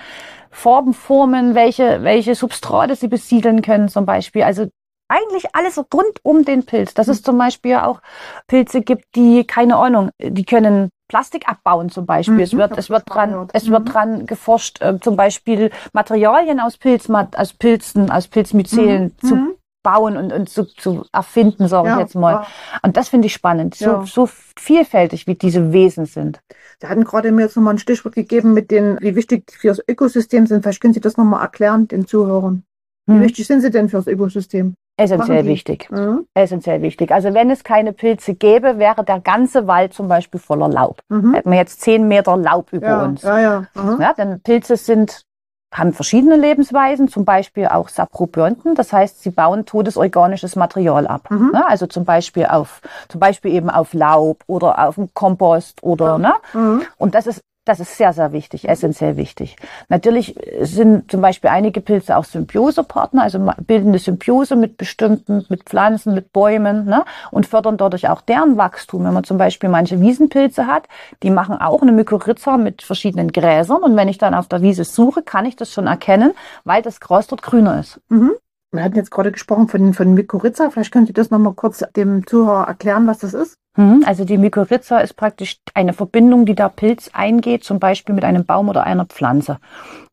[0.51, 4.43] Formen, Formen, welche, welche Substrate sie besiedeln können zum Beispiel.
[4.43, 4.67] Also
[5.09, 6.95] eigentlich alles rund um den Pilz.
[6.95, 8.01] Dass es zum Beispiel auch
[8.49, 12.35] Pilze gibt, die, keine Ahnung, die können Plastik abbauen zum Beispiel.
[12.35, 16.77] Mhm, es wird, es wird dran, es wird dran geforscht, äh, zum Beispiel Materialien aus
[16.77, 19.27] Pilz, aus Pilzen, aus Pilzmycelen mhm.
[19.27, 19.55] zu mhm.
[19.83, 22.33] bauen und, und zu, zu erfinden, sage ja, ich jetzt mal.
[22.33, 22.47] Ja.
[22.83, 24.07] Und das finde ich spannend, so, ja.
[24.07, 26.41] so vielfältig, wie diese Wesen sind.
[26.81, 29.83] Sie hatten gerade mir jetzt nochmal ein Stichwort gegeben mit den, wie wichtig für das
[29.89, 30.63] Ökosystem sind.
[30.63, 32.65] Vielleicht können Sie das nochmal erklären, den Zuhörern.
[33.07, 33.23] Wie hm.
[33.23, 34.75] wichtig sind sie denn für das Ökosystem?
[34.99, 35.91] Essentiell wichtig.
[35.91, 36.27] Mhm.
[36.35, 37.13] Essentiell wichtig.
[37.13, 41.01] Also wenn es keine Pilze gäbe, wäre der ganze Wald zum Beispiel voller Laub.
[41.09, 41.35] Mhm.
[41.35, 43.23] Hätten wir jetzt zehn Meter Laub über ja, uns.
[43.23, 43.67] Ja, ja.
[43.75, 44.01] Mhm.
[44.01, 45.27] ja, denn Pilze sind
[45.75, 48.75] haben verschiedene Lebensweisen, zum Beispiel auch Saprobionten.
[48.75, 51.31] Das heißt, sie bauen todesorganisches Material ab.
[51.31, 51.51] Mhm.
[51.53, 51.67] Ne?
[51.67, 56.19] Also zum Beispiel auf, zum Beispiel eben auf Laub oder auf dem Kompost oder, ja.
[56.19, 56.35] ne?
[56.55, 56.83] Mhm.
[56.97, 59.57] Und das ist das ist sehr, sehr wichtig, essentiell wichtig.
[59.89, 65.65] Natürlich sind zum Beispiel einige Pilze auch Symbiosepartner, also bilden eine Symbiose mit bestimmten, mit
[65.65, 67.05] Pflanzen, mit Bäumen ne?
[67.33, 69.05] und fördern dadurch auch deren Wachstum.
[69.05, 70.89] Wenn man zum Beispiel manche Wiesenpilze hat,
[71.25, 74.85] die machen auch eine Mykorrhiza mit verschiedenen Gräsern und wenn ich dann auf der Wiese
[74.85, 78.01] suche, kann ich das schon erkennen, weil das Gras dort grüner ist.
[78.09, 78.33] Mhm.
[78.71, 80.71] Wir hatten jetzt gerade gesprochen von, von Mykorrhiza.
[80.71, 83.57] Vielleicht könnt ihr das nochmal kurz dem Zuhörer erklären, was das ist.
[83.77, 88.25] Mhm, also die Mykorrhiza ist praktisch eine Verbindung, die der Pilz eingeht, zum Beispiel mit
[88.25, 89.59] einem Baum oder einer Pflanze.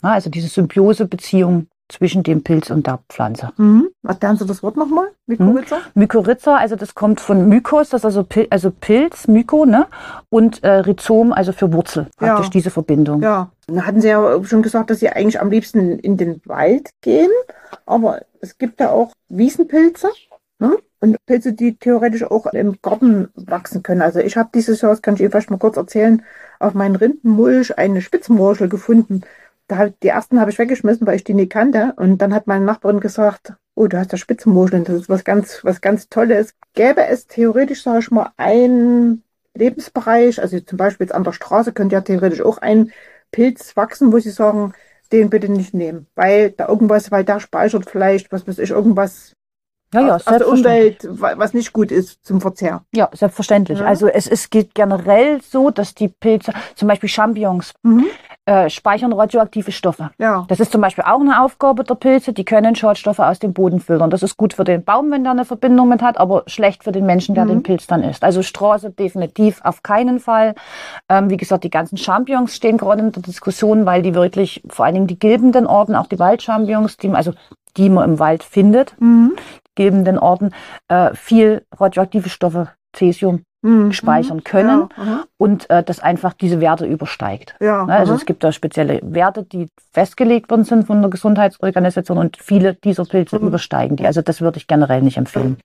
[0.01, 3.51] Also diese Symbiosebeziehung zwischen dem Pilz und der Pflanze.
[3.57, 3.89] Mhm.
[4.07, 5.07] Erklären Sie das Wort nochmal?
[5.27, 5.77] Mykorrhiza?
[5.77, 6.01] Mhm.
[6.01, 9.87] Mykorrhiza, also das kommt von Mykos, das ist also, Pil also Pilz, Myko, ne?
[10.29, 12.51] Und äh, Rhizom, also für Wurzel, praktisch ja.
[12.51, 13.21] diese Verbindung.
[13.21, 16.89] Ja, da hatten Sie ja schon gesagt, dass Sie eigentlich am liebsten in den Wald
[17.01, 17.31] gehen,
[17.85, 20.09] aber es gibt ja auch Wiesenpilze.
[20.59, 20.77] Ne?
[21.03, 24.01] Und Pilze, die theoretisch auch im Garten wachsen können.
[24.01, 26.23] Also ich habe dieses Jahr, das kann ich Ihnen vielleicht mal kurz erzählen,
[26.59, 29.23] auf meinen Rindenmulch eine Spitzmorschel gefunden.
[29.67, 31.91] Da, die ersten habe ich weggeschmissen, weil ich die nicht kannte.
[31.97, 35.59] Und dann hat meine Nachbarin gesagt, oh, du hast da Spitzmorscheln, das ist was ganz,
[35.65, 36.53] was ganz Tolles.
[36.73, 39.23] Gäbe es theoretisch, sage ich mal, einen
[39.55, 42.93] Lebensbereich, also zum Beispiel jetzt an der Straße könnte ja theoretisch auch ein
[43.29, 44.71] Pilz wachsen, wo sie sagen,
[45.11, 49.35] den bitte nicht nehmen, weil da irgendwas, weil da speichert vielleicht, was weiß ich, irgendwas
[49.93, 52.81] ja, ja, aus, aus der Umwelt, was nicht gut ist zum Verzehr.
[52.93, 53.79] Ja, selbstverständlich.
[53.79, 53.85] Ja.
[53.85, 58.05] Also es, es geht generell so, dass die Pilze, zum Beispiel Champignons, mhm.
[58.45, 60.11] äh, speichern radioaktive Stoffe.
[60.17, 60.45] Ja.
[60.47, 62.33] Das ist zum Beispiel auch eine Aufgabe der Pilze.
[62.33, 64.09] Die können Schadstoffe aus dem Boden filtern.
[64.09, 66.91] Das ist gut für den Baum, wenn der eine Verbindung mit hat, aber schlecht für
[66.91, 67.49] den Menschen, der mhm.
[67.49, 68.23] den Pilz dann isst.
[68.23, 70.55] Also Straße definitiv auf keinen Fall.
[71.09, 74.85] Ähm, wie gesagt, die ganzen Champignons stehen gerade in der Diskussion, weil die wirklich, vor
[74.85, 77.33] allen Dingen die gilbenden Orten, auch die Waldchampignons, die, also
[77.77, 79.33] die man im Wald findet, mhm
[79.75, 80.51] gebenden Orten
[80.87, 83.91] äh, viel radioaktive Stoffe, Cäsium, mhm.
[83.91, 87.55] speichern können ja, und äh, das einfach diese Werte übersteigt.
[87.59, 88.19] Ja, ne, also aha.
[88.19, 93.05] es gibt da spezielle Werte, die festgelegt worden sind von der Gesundheitsorganisation und viele dieser
[93.05, 93.47] Pilze mhm.
[93.47, 94.05] übersteigen die.
[94.05, 95.57] Also das würde ich generell nicht empfehlen.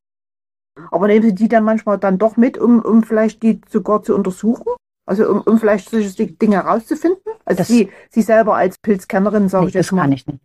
[0.91, 4.15] Aber nehmen Sie die dann manchmal dann doch mit, um, um vielleicht die sogar zu
[4.15, 4.65] untersuchen?
[5.07, 7.21] Also um, um vielleicht solche Dinge herauszufinden?
[7.45, 10.03] Also das, Sie, Sie selber als Pilzkennerin, sage nee, ich jetzt das mal.
[10.03, 10.41] Das kann ich nicht.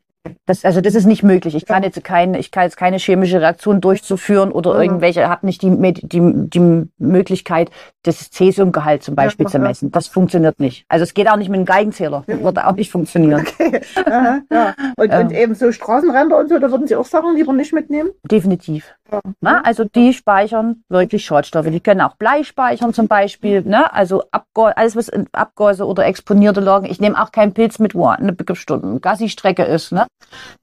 [0.45, 1.53] Das, also das ist nicht möglich.
[1.55, 5.61] Ich kann jetzt keine, ich kann jetzt keine chemische Reaktion durchzuführen oder irgendwelche, habe nicht
[5.61, 7.69] die, die, die Möglichkeit,
[8.03, 9.91] das Cäsiumgehalt zum Beispiel ja, zu messen.
[9.91, 10.85] Das funktioniert nicht.
[10.87, 12.23] Also es geht auch nicht mit einem Geigenzähler.
[12.27, 12.41] Ja.
[12.41, 13.45] Würde auch nicht funktionieren.
[13.53, 13.81] Okay.
[14.05, 14.73] Aha, ja.
[14.97, 15.19] Und, ähm.
[15.21, 18.11] und eben so Straßenränder und so, da würden Sie auch Sachen lieber nicht mitnehmen?
[18.29, 18.95] Definitiv.
[19.41, 19.63] Ne?
[19.63, 21.67] Also die speichern wirklich Schadstoffe.
[21.67, 23.61] Die können auch Blei speichern zum Beispiel.
[23.61, 23.93] Ne?
[23.93, 26.85] Also Abgäu alles, was in Abgäuse oder exponierte Lagen.
[26.85, 29.91] Ich nehme auch keinen Pilz mit, wo eine Stunde Gassi-Strecke ist.
[29.91, 30.07] Ne?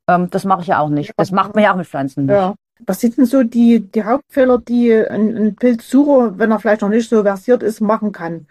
[0.08, 1.12] Ähm, das mache ich ja auch nicht.
[1.16, 2.34] Das macht man ja auch mit Pflanzen nicht.
[2.34, 2.54] Ja.
[2.86, 6.88] Was sind denn so die, die Hauptfehler, die ein, ein Pilzsucher, wenn er vielleicht noch
[6.88, 8.46] nicht so versiert ist, machen kann?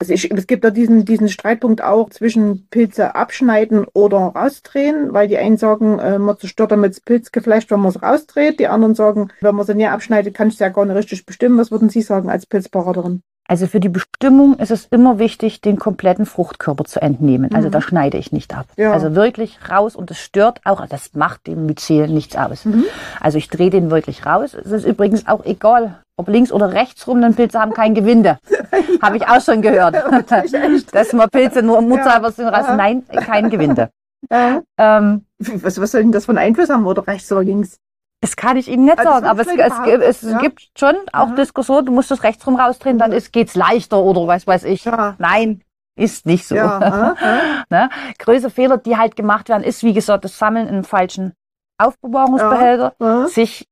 [0.00, 5.28] Also ich, es gibt ja diesen, diesen Streitpunkt auch zwischen Pilze abschneiden oder rausdrehen, weil
[5.28, 8.58] die einen sagen, äh, man zerstört damit das Pilzgeflecht, wenn man es rausdreht.
[8.58, 11.26] Die anderen sagen, wenn man es näher abschneidet, kann ich es ja gar nicht richtig
[11.26, 11.58] bestimmen.
[11.58, 13.22] Was würden Sie sagen als Pilzberaterin?
[13.50, 17.52] Also für die Bestimmung ist es immer wichtig, den kompletten Fruchtkörper zu entnehmen.
[17.52, 17.72] Also Mhm.
[17.72, 18.66] da schneide ich nicht ab.
[18.76, 18.92] Ja.
[18.92, 22.64] Also wirklich raus und das stört auch, das macht dem Myzel nichts aus.
[22.64, 22.84] Mhm.
[23.18, 24.54] Also ich drehe den wirklich raus.
[24.54, 28.38] Es ist übrigens auch egal, ob links oder rechts rum, denn Pilze haben kein Gewinde.
[29.02, 29.96] Habe ich auch schon gehört.
[30.92, 32.66] Dass man Pilze nur im Mutterhalber sind raus.
[32.68, 32.76] Ja.
[32.76, 33.90] Nein, kein Gewinde.
[34.30, 34.62] Ja.
[34.78, 37.78] Ähm, Was, was soll denn das von Einfluss haben, oder rechts oder links?
[38.20, 40.38] Das kann ich Ihnen nicht Also sagen, aber es, es, es ja.
[40.38, 41.34] gibt schon auch Aha.
[41.34, 44.84] Diskussionen, du musst das rechts rum rausdrehen, dann ist, geht's leichter oder was weiß ich.
[44.84, 45.14] Ja.
[45.18, 45.62] Nein,
[45.96, 46.54] ist nicht so.
[46.54, 47.16] Ja.
[47.70, 47.88] Ne?
[48.18, 51.34] Größere Fehler, die halt gemacht werden, ist, wie gesagt, das Sammeln in falschen
[51.78, 52.94] Aufbewahrungsbehälter,
[53.28, 53.68] sich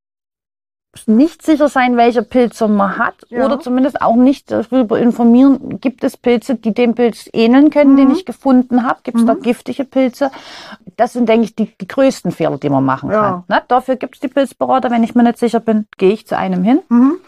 [1.06, 3.44] nicht sicher sein, welcher Pilze man hat Ja.
[3.44, 8.08] oder zumindest auch nicht darüber informieren, gibt es Pilze, die dem Pilz ähneln können, den
[8.08, 8.14] Mhm.
[8.14, 9.42] ich gefunden habe, gibt es da Mhm.
[9.42, 10.30] giftige Pilze.
[10.96, 13.20] Das sind, denke ich, die, die größten Fehler, die man machen Ja.
[13.20, 13.44] kann.
[13.48, 13.62] Ne?
[13.68, 16.64] Dafür gibt es die Pilzberater, wenn ich mir nicht sicher bin, gehe ich zu einem
[16.64, 16.80] hin.
[16.88, 17.18] Mhm.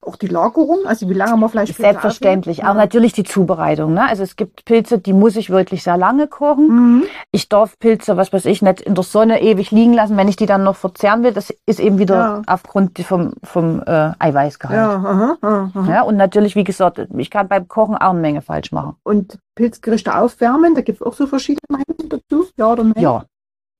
[0.00, 2.64] Auch die Lagerung, also wie lange man vielleicht Pilze Selbstverständlich.
[2.64, 3.94] Auch natürlich die Zubereitung.
[3.94, 4.08] Ne?
[4.08, 6.68] Also es gibt Pilze, die muss ich wirklich sehr lange kochen.
[6.68, 7.04] Mhm.
[7.32, 10.36] Ich darf Pilze, was weiß ich, nicht in der Sonne ewig liegen lassen, wenn ich
[10.36, 11.32] die dann noch verzehren will.
[11.32, 12.42] Das ist eben wieder Ja.
[12.46, 14.76] aufgrund vom, vom äh, Eiweißgehalt.
[14.78, 15.92] Ja, aha, aha, aha.
[15.92, 18.94] Ja, und natürlich, wie gesagt, ich kann beim Kochen auch eine Menge falsch machen.
[19.02, 22.46] Und Pilzgerichte aufwärmen, da gibt es auch so verschiedene Meinungen dazu.
[22.56, 22.94] Ja oder nein?
[22.98, 23.24] Ja.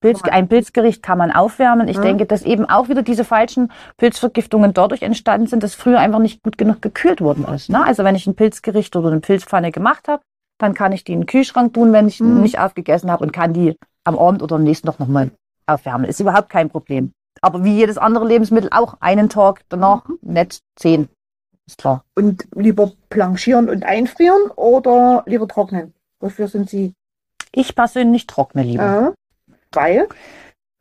[0.00, 1.88] Pilz, ein Pilzgericht kann man aufwärmen.
[1.88, 2.02] Ich Ja.
[2.02, 6.42] denke, dass eben auch wieder diese falschen Pilzvergiftungen dadurch entstanden sind, dass früher einfach nicht
[6.42, 7.68] gut genug gekühlt worden ist.
[7.68, 7.84] Ne?
[7.84, 10.22] Also wenn ich ein Pilzgericht oder eine Pilzpfanne gemacht habe,
[10.58, 12.42] dann kann ich die in den Kühlschrank tun, wenn ich Mhm.
[12.42, 15.30] nicht aufgegessen habe und kann die am Abend oder am nächsten Tag nochmal
[15.66, 16.08] aufwärmen.
[16.08, 17.12] Ist überhaupt kein Problem.
[17.42, 20.18] Aber wie jedes andere Lebensmittel auch einen Tag danach, Mhm.
[20.22, 21.08] nicht zehn.
[21.66, 22.04] Ist klar.
[22.16, 25.92] Und lieber blanchieren und einfrieren oder lieber trocknen?
[26.20, 26.94] Wofür sind Sie?
[27.52, 29.08] Ich persönlich trockne lieber.
[29.08, 29.12] Äh,
[29.72, 30.08] weil?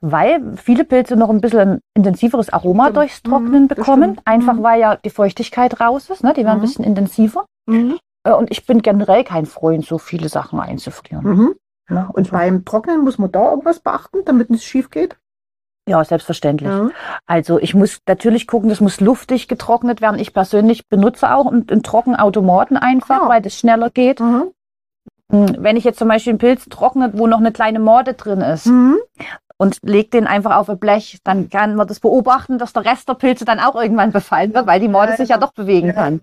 [0.02, 4.04] Weil viele Pilze noch ein bisschen ein intensiveres Aroma durchs Trocknen Mhm, bekommen.
[4.14, 4.28] stimmt.
[4.28, 4.64] Einfach Mhm.
[4.64, 6.24] weil ja die Feuchtigkeit raus ist.
[6.24, 6.34] Ne?
[6.34, 6.62] Die werden ein Mhm.
[6.62, 7.46] bisschen intensiver.
[7.68, 7.98] Mhm.
[8.24, 11.24] Äh, Und ich bin generell kein Freund, so viele Sachen einzufrieren.
[11.26, 11.56] Mhm.
[11.90, 12.08] Ne?
[12.14, 15.18] Und beim Trocknen muss man da irgendwas beachten, damit es schief geht?
[15.90, 16.70] Ja, selbstverständlich.
[16.70, 16.90] Ja.
[17.26, 20.20] Also ich muss natürlich gucken, das muss luftig getrocknet werden.
[20.20, 23.30] Ich persönlich benutze auch einen, einen Trockenautomaten einfach, Ah.
[23.30, 24.20] weil das schneller geht.
[24.20, 24.52] Mhm.
[25.30, 28.68] Wenn ich jetzt zum Beispiel einen Pilz trocknet, wo noch eine kleine Morde drin ist
[28.68, 28.98] Mhm.
[29.58, 33.10] und leg den einfach auf ein Blech, dann kann man das beobachten, dass der Rest
[33.10, 35.40] der Pilze dann auch irgendwann befallen wird, weil die Morde Ja, sich ja ja.
[35.42, 35.94] doch bewegen Ja.
[35.94, 36.22] kann.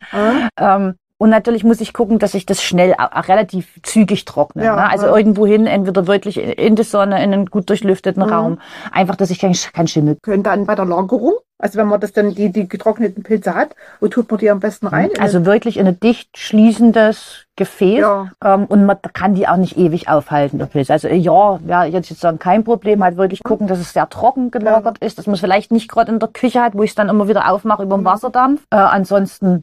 [0.59, 0.77] Ja.
[0.77, 4.63] Ähm, und natürlich muss ich gucken, dass ich das schnell, auch relativ zügig trockne.
[4.63, 4.91] Ja, ne?
[4.91, 5.17] Also ja.
[5.17, 8.29] irgendwo hin, entweder wirklich in die Sonne, in einen gut durchlüfteten Mhm.
[8.29, 8.59] Raum.
[8.93, 10.19] Einfach, dass ich kein, kein Schimmel.
[10.23, 13.75] Können dann bei der Lagerung, also wenn man das dann die, die getrockneten Pilze hat,
[14.01, 15.09] wo tut man die am besten rein?
[15.15, 18.01] In Also wirklich in ein dicht schließendes Gefäß.
[18.01, 18.31] Ja.
[18.45, 20.91] Ähm, und man kann die auch nicht ewig aufhalten, der Pilz.
[20.91, 24.51] Also ja, ja, jetzt jetzt sagen, kein Problem, halt wirklich gucken, dass es sehr trocken
[24.51, 26.97] gelagert ist, dass man es vielleicht nicht gerade in der Küche hat, wo ich es
[26.97, 28.07] dann immer wieder aufmache über den Mhm.
[28.07, 28.61] Wasserdampf.
[28.71, 29.63] Äh, ansonsten,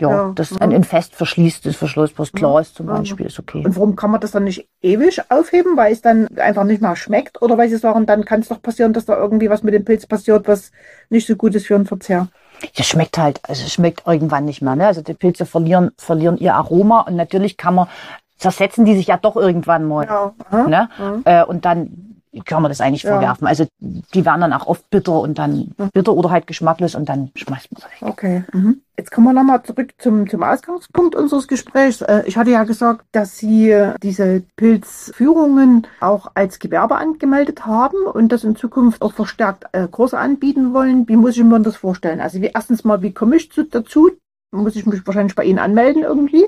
[0.00, 0.58] ja, Ja, das mhm.
[0.60, 2.86] ein, fest verschließtes Verschluss, was klar ist zum.
[2.86, 3.64] Beispiel, ist okay.
[3.64, 6.96] Und warum kann man das dann nicht ewig aufheben, weil es dann einfach nicht mehr
[6.96, 7.40] schmeckt?
[7.42, 9.84] Oder weil sie sagen, dann kann es doch passieren, dass da irgendwie was mit dem
[9.84, 10.72] Pilz passiert, was
[11.08, 12.28] nicht so gut ist für den Verzehr.
[12.76, 14.76] Das schmeckt halt, also es schmeckt irgendwann nicht mehr.
[14.76, 14.86] Ne?
[14.86, 17.88] Also die Pilze verlieren, verlieren ihr Aroma und natürlich kann man,
[18.36, 20.06] zersetzen die sich ja doch irgendwann mal.
[20.06, 20.66] Ja.
[20.66, 20.88] Ne?
[20.98, 21.22] Mhm.
[21.24, 22.09] Äh, und dann
[22.44, 23.12] kann man das eigentlich Ja.
[23.18, 23.46] verwerfen.
[23.46, 27.30] Also die werden dann auch oft bitter und dann bitter oder halt geschmacklos und dann
[27.34, 28.08] schmeißt man es weg.
[28.08, 28.44] Okay.
[28.52, 28.80] Mhm.
[28.96, 32.02] Jetzt kommen wir nochmal zurück zum, zum Ausgangspunkt unseres Gesprächs.
[32.02, 37.96] Äh, Ich hatte ja gesagt, dass Sie äh, diese Pilzführungen auch als Gewerbe angemeldet haben
[38.12, 41.08] und das in Zukunft auch verstärkt äh, Kurse anbieten wollen.
[41.08, 42.20] Wie muss ich mir das vorstellen?
[42.20, 44.10] Also wie, erstens mal, wie komme ich zu, dazu?
[44.52, 46.44] Muss ich mich wahrscheinlich bei Ihnen anmelden irgendwie?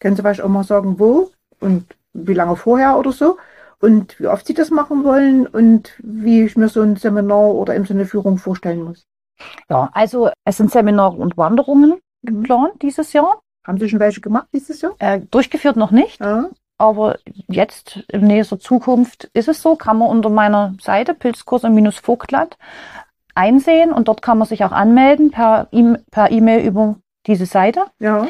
[0.00, 3.36] Können Sie vielleicht auch mal sagen, wo und wie lange vorher oder so?
[3.80, 7.74] Und wie oft Sie das machen wollen und wie ich mir so ein Seminar oder
[7.74, 9.04] eben so eine Führung vorstellen muss.
[9.68, 13.40] Ja, also es sind Seminare und Wanderungen geplant dieses Jahr.
[13.66, 14.92] Haben Sie schon welche gemacht dieses Jahr?
[14.98, 16.50] Äh, durchgeführt noch nicht, Ja.
[16.78, 22.56] aber jetzt in nächster Zukunft ist es so, kann man unter meiner Seite Pilzkurse-Vogtland
[23.34, 27.86] einsehen und dort kann man sich auch anmelden per E- per E-Mail über diese Seite.
[27.98, 28.26] Ja.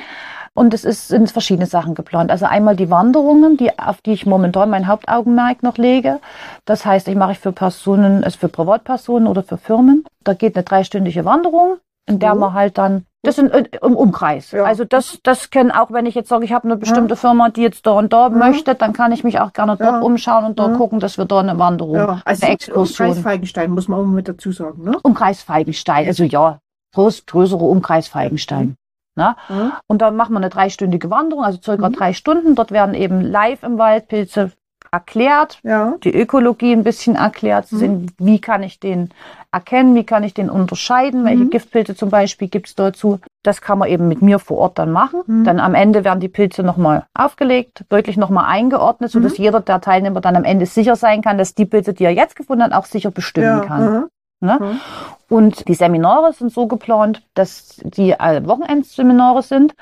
[0.57, 2.31] Und es ist, sind verschiedene Sachen geplant.
[2.31, 6.21] Also einmal die Wanderungen, die, auf die ich momentan mein Hauptaugenmerk noch lege.
[6.64, 10.05] Das heißt, ich mache für Personen, also für Privatpersonen oder für Firmen.
[10.23, 12.38] Da geht eine dreistündige Wanderung, in der Wo?
[12.40, 14.51] man halt dann das sind äh, im Umkreis.
[14.51, 14.64] Ja.
[14.64, 17.62] Also das, das können auch, wenn ich jetzt sage, ich habe eine bestimmte Firma, die
[17.62, 20.01] jetzt da und da möchte, dann kann ich mich auch gerne dort Ja.
[20.01, 20.77] umschauen und da Ja.
[20.77, 22.85] gucken, dass wir da eine Wanderung, Ja, also eine Exkursion.
[22.85, 23.23] Exkursion.
[23.25, 24.99] Feigenstein muss man auch mit dazu sagen, ne?
[25.03, 26.59] Umkreis Feigenstein, also ja,
[26.95, 28.77] groß, größere Umkreis Feigenstein.
[29.16, 29.37] Ne?
[29.48, 29.79] Ja.
[29.87, 31.92] Und dann machen wir eine dreistündige Wanderung, also circa Mhm.
[31.94, 32.55] drei Stunden.
[32.55, 34.50] Dort werden eben live im Wald Pilze
[34.90, 35.94] erklärt, Ja.
[36.05, 37.70] die Ökologie ein bisschen erklärt.
[37.72, 37.77] Mhm.
[37.79, 39.11] Sind, wie kann ich den
[39.50, 41.50] erkennen, wie kann ich den unterscheiden, welche Mhm.
[41.50, 43.18] Giftpilze zum Beispiel gibt es dazu.
[43.42, 45.22] Das kann man eben mit mir vor Ort dann machen.
[45.27, 45.44] Mhm.
[45.44, 49.44] Dann am Ende werden die Pilze nochmal aufgelegt, wirklich nochmal eingeordnet, sodass Mhm.
[49.44, 52.37] jeder der Teilnehmer dann am Ende sicher sein kann, dass die Pilze, die er jetzt
[52.37, 53.64] gefunden hat, auch sicher bestimmen ja.
[53.64, 54.07] kann.
[54.40, 54.59] Ne?
[54.61, 54.81] Mhm.
[55.29, 59.75] Und die Seminare sind so geplant, dass die Wochenendseminare sind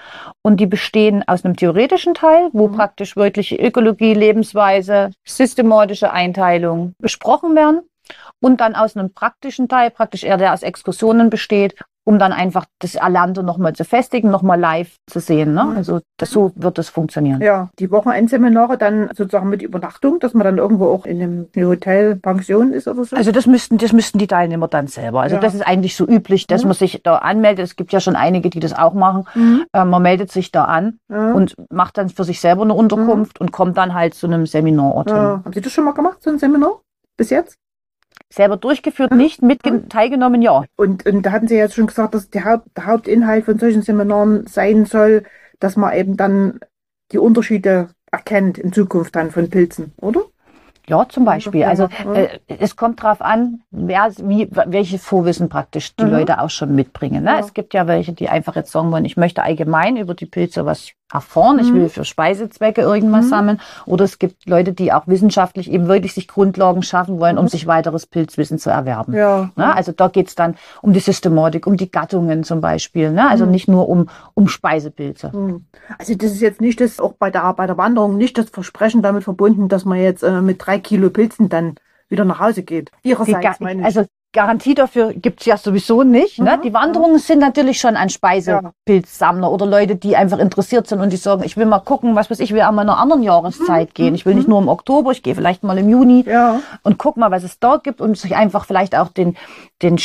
[0.42, 2.76] und die bestehen aus einem theoretischen Teil, wo Mhm.
[2.76, 7.82] praktisch wirklich Ökologie, Lebensweise, systematische Einteilung besprochen werden
[8.40, 12.66] und dann aus einem praktischen Teil, praktisch eher der aus Exkursionen besteht, um dann einfach
[12.80, 15.54] das Erlernte nochmal zu festigen, nochmal live zu sehen.
[15.54, 15.64] Ne?
[15.64, 15.76] Mhm.
[15.76, 17.40] Also das, so wird es funktionieren.
[17.40, 22.16] Ja, die Wochenendseminare dann sozusagen mit Übernachtung, dass man dann irgendwo auch in einem Hotel,
[22.16, 23.14] Pension ist oder so.
[23.16, 25.20] Also das müssten, das müssten die Teilnehmer dann selber.
[25.22, 25.40] Also Ja.
[25.42, 26.68] das ist eigentlich so üblich, dass Mhm.
[26.68, 27.64] man sich da anmeldet.
[27.64, 29.24] Es gibt ja schon einige, die das auch machen.
[29.34, 29.64] Mhm.
[29.72, 31.32] Äh, man meldet sich da an ja.
[31.32, 35.08] und macht dann für sich selber eine Unterkunft und kommt dann halt zu einem Seminarort
[35.08, 35.16] hin.
[35.16, 35.40] ja.
[35.44, 36.80] Haben Sie das schon mal gemacht, so ein Seminar?
[37.16, 37.56] Bis jetzt?
[38.30, 40.64] Selber durchgeführt, nicht mit teilgenommen, ja.
[40.76, 43.82] Und, und da hatten Sie jetzt schon gesagt, dass der, Haupt, der Hauptinhalt von solchen
[43.82, 45.24] Seminaren sein soll,
[45.60, 46.60] dass man eben dann
[47.12, 50.22] die Unterschiede erkennt in Zukunft dann von Pilzen, oder?
[50.88, 51.60] Ja, zum Beispiel.
[51.60, 52.14] Ja, Also ja.
[52.14, 56.10] äh, es kommt drauf an, wer, wie, welche Vorwissen praktisch die Mhm.
[56.10, 57.22] Leute auch schon mitbringen.
[57.22, 57.30] Ne?
[57.30, 57.38] Ja.
[57.38, 60.66] Es gibt ja welche, die einfach jetzt sagen wollen, ich möchte allgemein über die Pilze
[60.66, 61.74] was erfahren, ich Mhm.
[61.74, 63.30] will für Speisezwecke irgendwas Mhm.
[63.30, 63.60] sammeln.
[63.86, 67.48] Oder es gibt Leute, die auch wissenschaftlich eben wirklich sich Grundlagen schaffen wollen, um Mhm.
[67.48, 69.12] sich weiteres Pilzwissen zu erwerben.
[69.14, 69.50] Ja.
[69.56, 69.74] Ne?
[69.74, 73.10] Also da geht's dann um die Systematik, um die Gattungen zum Beispiel.
[73.12, 73.28] Ne?
[73.28, 73.50] Also Mhm.
[73.50, 75.32] nicht nur um, um Speisepilze.
[75.32, 75.66] Hm.
[75.98, 79.02] Also das ist jetzt nicht das, auch bei der, bei der Wanderung, nicht das Versprechen
[79.02, 81.74] damit verbunden, dass man jetzt äh, mit drei Kilo Pilzen dann
[82.08, 82.90] wieder nach Hause geht.
[83.02, 83.86] Ihrerseits meine ich.
[83.86, 86.38] also Garantie dafür gibt's ja sowieso nicht.
[86.38, 86.56] Ne?
[86.56, 86.62] Mhm.
[86.62, 91.18] Die Wanderungen sind natürlich schon an Speisepilzsammler oder Leute, die einfach interessiert sind und die
[91.18, 94.14] sagen, ich will mal gucken, was weiß ich, will an meiner anderen Jahreszeit gehen.
[94.14, 96.60] Ich will nicht nur im Oktober, ich gehe vielleicht mal im Juni ja.
[96.82, 99.36] und guck mal, was es dort gibt und sich einfach vielleicht auch den,
[99.82, 100.00] den,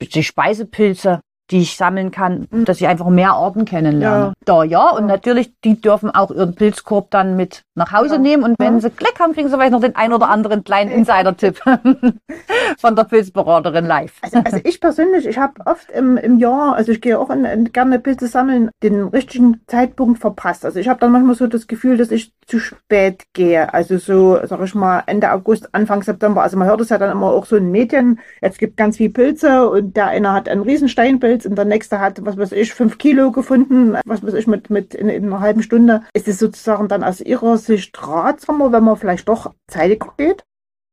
[0.00, 1.20] die Speisepilze,
[1.50, 2.64] die ich sammeln kann, Mhm.
[2.64, 4.26] dass ich einfach mehr Arten kennenlerne.
[4.26, 4.32] Ja.
[4.44, 5.14] Da ja, und Ja.
[5.14, 8.20] natürlich, die dürfen auch ihren Pilzkorb dann mit nach Hause Ja.
[8.20, 10.90] nehmen und wenn sie Glück haben, kriegen sie vielleicht noch den ein oder anderen kleinen
[10.90, 11.60] Insider-Tipp
[12.78, 14.12] von der Pilzberaterin live.
[14.22, 17.44] Also, also ich persönlich, ich habe oft im, im Jahr, also ich gehe auch in,
[17.44, 20.64] in, gerne Pilze sammeln, den richtigen Zeitpunkt verpasst.
[20.64, 23.72] Also ich habe dann manchmal so das Gefühl, dass ich zu spät gehe.
[23.72, 26.42] Also so, sag ich mal, Ende August, Anfang September.
[26.42, 29.10] Also man hört es ja dann immer auch so in Medien, jetzt gibt ganz viele
[29.10, 32.98] Pilze und der eine hat einen Riesensteinpilz und der nächste hat, was weiß ich, fünf
[32.98, 36.02] Kilo gefunden, was weiß ich, mit, mit in, in einer halben Stunde.
[36.14, 40.44] Ist es sozusagen dann aus Ihrer Sicht ratsamer, wenn man vielleicht doch zeitiger geht?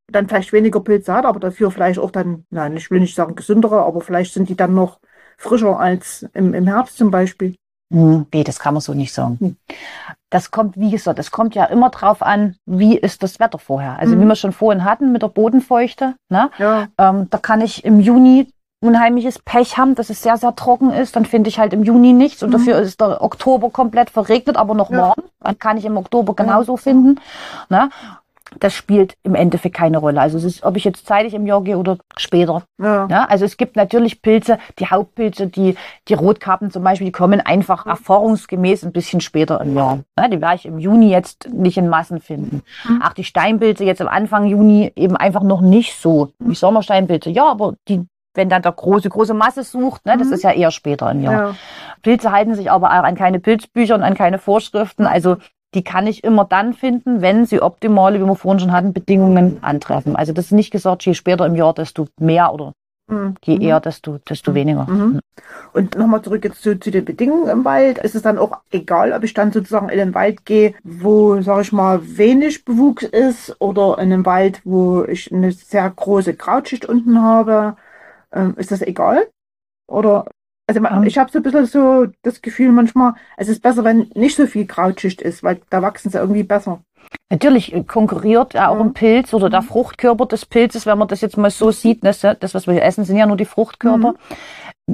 [0.09, 3.35] dann vielleicht weniger Pilze hat, aber dafür vielleicht auch dann, nein, ich will nicht sagen
[3.35, 4.99] gesündere, aber vielleicht sind die dann noch
[5.37, 7.55] frischer als im, im Herbst zum Beispiel.
[7.93, 9.37] Hm, nee, das kann man so nicht sagen.
[9.39, 9.55] Hm.
[10.29, 13.97] Das kommt, wie gesagt, das kommt ja immer drauf an, wie ist das Wetter vorher.
[13.99, 14.21] Also Mhm.
[14.21, 16.51] wie wir schon vorhin hatten mit der Bodenfeuchte, ne?
[16.57, 18.49] Ja, Ähm, da kann ich im Juni
[18.81, 21.15] unheimliches Pech haben, dass es sehr, sehr trocken ist.
[21.15, 22.53] Dann finde ich halt im Juni nichts und Mhm.
[22.53, 24.97] dafür ist der Oktober komplett verregnet, aber noch Ja.
[24.97, 25.23] warm.
[25.39, 26.43] Dann kann ich im Oktober Ja.
[26.43, 27.19] genauso finden.
[27.69, 27.89] Ne?
[28.61, 30.21] Das spielt im Endeffekt keine Rolle.
[30.21, 32.63] Also es ist, ob ich jetzt zeitig im Jahr gehe oder später.
[32.81, 35.75] ja, Ja, also es gibt natürlich Pilze, die Hauptpilze, die,
[36.07, 39.99] die Rotkappen zum Beispiel, die kommen einfach erfahrungsgemäß ein bisschen später im Jahr.
[40.17, 42.61] Ja, die werde ich im Juni jetzt nicht in Massen finden.
[42.87, 43.01] Mhm.
[43.01, 46.29] Auch die Steinpilze jetzt am Anfang Juni eben einfach noch nicht so.
[46.39, 48.05] Wie Sommersteinpilze, ja, aber die,
[48.37, 50.33] wenn dann der große, große Masse sucht, ne, das Mhm.
[50.33, 51.33] ist ja eher später im Jahr.
[51.33, 51.55] ja.
[52.03, 55.05] Pilze halten sich aber auch an keine Pilzbücher und an keine Vorschriften.
[55.05, 55.37] Also
[55.73, 59.57] die kann ich immer dann finden, wenn sie optimale, wie wir vorhin schon hatten, Bedingungen
[59.61, 60.15] antreffen.
[60.15, 62.71] Also das ist nicht gesagt, je später im Jahr, desto mehr oder
[63.09, 63.35] Mhm.
[63.43, 63.61] je Mhm.
[63.61, 64.85] eher, desto, desto weniger.
[64.89, 65.19] Mhm.
[65.73, 67.97] Und nochmal zurück jetzt zu, zu den Bedingungen im Wald.
[67.99, 71.61] Ist es dann auch egal, ob ich dann sozusagen in den Wald gehe, wo, sag
[71.61, 76.85] ich mal, wenig Bewuchs ist oder in einem Wald, wo ich eine sehr große Krautschicht
[76.85, 77.77] unten habe?
[78.33, 79.27] Ähm, ist das egal?
[79.87, 80.25] Oder,
[80.67, 81.03] also Ähm.
[81.03, 84.45] ich habe so ein bisschen so das Gefühl manchmal, es ist besser, wenn nicht so
[84.47, 86.81] viel Krautschicht ist, weil da wachsen sie irgendwie besser.
[87.29, 88.81] Natürlich äh, konkurriert ja auch Mhm.
[88.81, 92.11] ein Pilz oder der Fruchtkörper des Pilzes, wenn man das jetzt mal so sieht, ne,
[92.39, 94.15] das, was wir essen, sind ja nur die Fruchtkörper,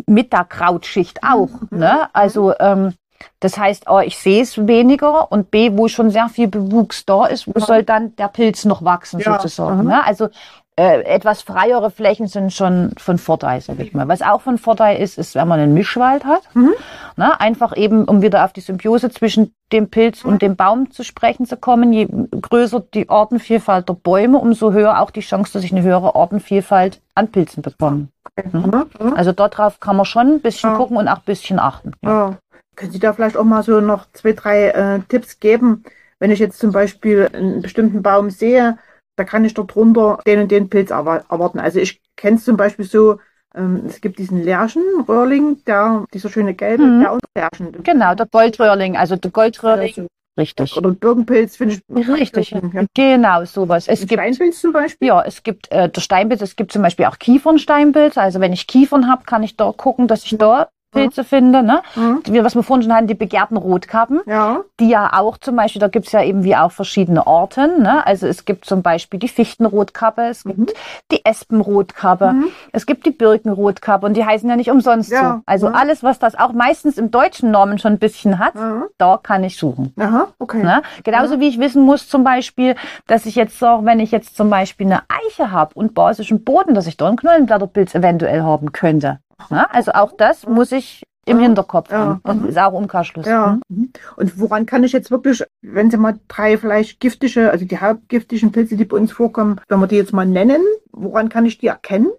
[0.07, 1.49] mit der Krautschicht auch.
[1.71, 1.79] Mhm.
[1.79, 2.09] Ne?
[2.13, 2.93] Also ähm,
[3.39, 7.25] Das heißt, A, ich sehe es weniger und B, wo schon sehr viel Bewuchs da
[7.25, 9.79] ist, wo soll dann der Pilz noch wachsen Ja, sozusagen.
[9.79, 9.83] aha.
[9.83, 10.05] Ne?
[10.05, 10.29] Also
[10.75, 14.07] äh, etwas freiere Flächen sind schon von Vorteil, sag ich mal.
[14.07, 16.41] Was auch von Vorteil ist, ist, wenn man einen Mischwald hat.
[16.53, 16.73] Mhm.
[17.15, 17.39] Ne?
[17.39, 21.45] Einfach eben, um wieder auf die Symbiose zwischen dem Pilz und dem Baum zu sprechen
[21.45, 21.93] zu kommen.
[21.93, 26.15] Je größer die Artenvielfalt der Bäume, umso höher auch die Chance, dass ich eine höhere
[26.15, 28.07] Artenvielfalt an Pilzen bekomme.
[28.51, 28.85] Mhm.
[28.99, 29.13] Mhm.
[29.15, 30.77] Also darauf kann man schon ein bisschen Ja.
[30.77, 31.91] gucken und auch ein bisschen achten.
[32.01, 32.09] Ja.
[32.09, 32.37] Ja.
[32.75, 35.83] Können Sie da vielleicht auch mal so noch zwei, drei äh, Tipps geben?
[36.17, 38.77] Wenn ich jetzt zum Beispiel einen bestimmten Baum sehe,
[39.15, 41.59] da kann ich dort drunter den und den Pilz erwa- erwarten.
[41.59, 43.19] Also ich kenne es zum Beispiel so,
[43.55, 46.99] ähm, es gibt diesen Lärchen-Röhrling, der, dieser schöne gelbe, Mhm.
[47.01, 47.83] der unter Lärchen.
[47.83, 49.89] Genau, der Goldröhrling, also der Goldröhrling.
[49.95, 50.75] Also, Richtig.
[50.75, 52.07] Oder Birkenpilz finde ich.
[52.07, 52.49] Richtig.
[52.49, 52.85] Ja.
[52.95, 53.87] Genau, sowas.
[53.87, 55.07] Es Ein gibt Steinpilz zum Beispiel.
[55.09, 58.19] Ja, es gibt äh, der Steinpilz, es gibt zum Beispiel auch Kiefernsteinpilze.
[58.19, 61.63] Also wenn ich Kiefern habe, kann ich da gucken, dass ich da Pilze finde.
[61.63, 61.81] Ne?
[61.95, 62.21] Mhm.
[62.43, 64.59] Was wir vorhin schon hatten, die begehrten Rotkappen, Ja.
[64.79, 67.81] die ja auch zum Beispiel, da gibt's ja eben wie auch verschiedene Arten.
[67.81, 68.05] Ne?
[68.05, 70.65] Also es gibt zum Beispiel die Fichtenrotkappe, es gibt Mhm.
[71.11, 72.45] die Espenrotkappe, Mhm.
[72.71, 75.35] es gibt die Birkenrotkappe und die heißen ja nicht umsonst Ja.
[75.37, 75.41] so.
[75.45, 75.75] Also Mhm.
[75.75, 78.83] alles, was das auch meistens im deutschen Namen schon ein bisschen hat, Ja.
[78.97, 79.93] da kann ich suchen.
[79.99, 80.63] Aha, okay.
[80.63, 80.81] Ne?
[81.03, 82.75] Genauso wie ich wissen muss zum Beispiel,
[83.07, 86.73] dass ich jetzt sage, wenn ich jetzt zum Beispiel eine Eiche habe und basischen Boden,
[86.75, 89.19] dass ich da einen Knollenblätterpilz eventuell haben könnte.
[89.49, 89.71] Ne?
[89.73, 91.43] Also auch das muss ich im Ja.
[91.43, 91.97] Hinterkopf Ja.
[91.97, 92.21] haben.
[92.23, 93.25] Und ist auch Umkehrschluss.
[93.25, 93.59] Ja.
[93.69, 93.77] Mhm.
[93.77, 93.93] Mhm.
[94.17, 98.51] Und woran kann ich jetzt wirklich, wenn Sie mal drei vielleicht giftige, also die hauptgiftigen
[98.51, 100.61] Pilze, die bei uns vorkommen, wenn wir die jetzt mal nennen,
[100.91, 102.11] woran kann ich die erkennen?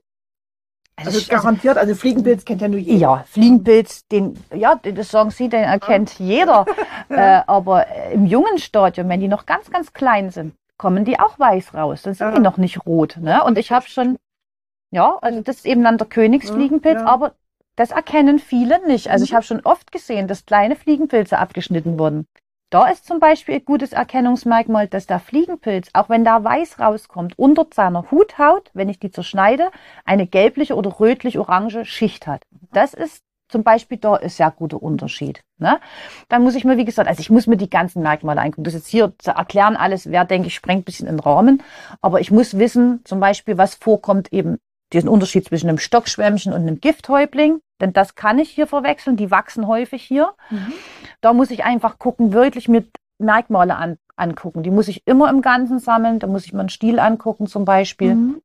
[0.96, 2.98] Also, Also ich- garantiert, also Fliegenpilz kennt ja nur jeder.
[2.98, 6.64] ja, Fliegenpilz, den, ja, das sagen Sie, den erkennt jeder.
[7.10, 11.20] Äh, aber äh, im jungen Stadium, wenn die noch ganz, ganz klein sind, kommen die
[11.20, 12.02] auch weiß raus.
[12.02, 12.34] Dann sind Ja.
[12.34, 13.18] die noch nicht rot.
[13.20, 13.44] Ne?
[13.44, 14.16] Und ich habe schon,
[14.94, 17.06] ja, also das ist eben dann der Königsfliegenpilz, Ja.
[17.06, 17.34] aber
[17.76, 19.10] das erkennen viele nicht.
[19.10, 22.26] Also ich habe schon oft gesehen, dass kleine Fliegenpilze abgeschnitten wurden.
[22.70, 27.38] Da ist zum Beispiel ein gutes Erkennungsmerkmal, dass der Fliegenpilz, auch wenn da weiß rauskommt,
[27.38, 29.70] unter seiner Huthaut, wenn ich die zerschneide,
[30.04, 32.42] eine gelbliche oder rötlich-orange Schicht hat.
[32.72, 35.42] Das ist zum Beispiel da ein sehr guter Unterschied.
[35.58, 35.78] Ne?
[36.28, 38.64] Dann muss ich mir, wie gesagt, also ich muss mir die ganzen Merkmale angucken.
[38.64, 41.62] Das jetzt hier zu erklären alles, wäre, denke ich, sprengt ein bisschen in den Rahmen.
[42.00, 44.58] Aber ich muss wissen, zum Beispiel, was vorkommt eben
[44.92, 47.60] diesen Unterschied zwischen einem Stockschwämmchen und einem Gifthäubling.
[47.80, 49.16] Denn das kann ich hier verwechseln.
[49.16, 50.34] Die wachsen häufig hier.
[50.50, 50.72] Mhm.
[51.20, 52.84] Da muss ich einfach gucken, wirklich mir
[53.18, 54.62] Merkmale an, angucken.
[54.62, 56.18] Die muss ich immer im Ganzen sammeln.
[56.18, 58.14] Da muss ich mir einen Stiel angucken zum Beispiel.
[58.14, 58.42] Mhm.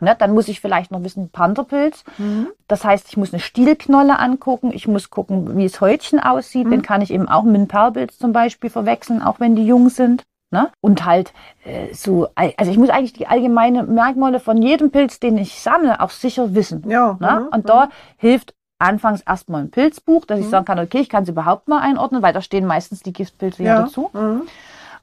[0.00, 2.04] Ne, dann muss ich vielleicht noch wissen, Pantherpilz.
[2.18, 2.48] Mhm.
[2.68, 4.70] Das heißt, ich muss eine Stielknolle angucken.
[4.72, 6.66] Ich muss gucken, wie es Häutchen aussieht.
[6.66, 6.70] Mhm.
[6.70, 9.88] Den kann ich eben auch mit einem Perlpilz zum Beispiel verwechseln, auch wenn die jung
[9.88, 10.24] sind.
[10.52, 10.70] Ne?
[10.80, 11.32] Und halt
[11.64, 16.00] äh, so, also ich muss eigentlich die allgemeine Merkmale von jedem Pilz, den ich sammle,
[16.00, 16.88] auch sicher wissen.
[16.88, 17.16] Ja.
[17.20, 17.40] Ne?
[17.40, 17.48] mhm.
[17.48, 20.50] Und da hilft anfangs erstmal ein Pilzbuch, dass ich Mhm.
[20.50, 23.64] sagen kann, okay, ich kann sie überhaupt mal einordnen, weil da stehen meistens die Giftpilze
[23.64, 24.10] ja, dazu.
[24.12, 24.42] Mhm.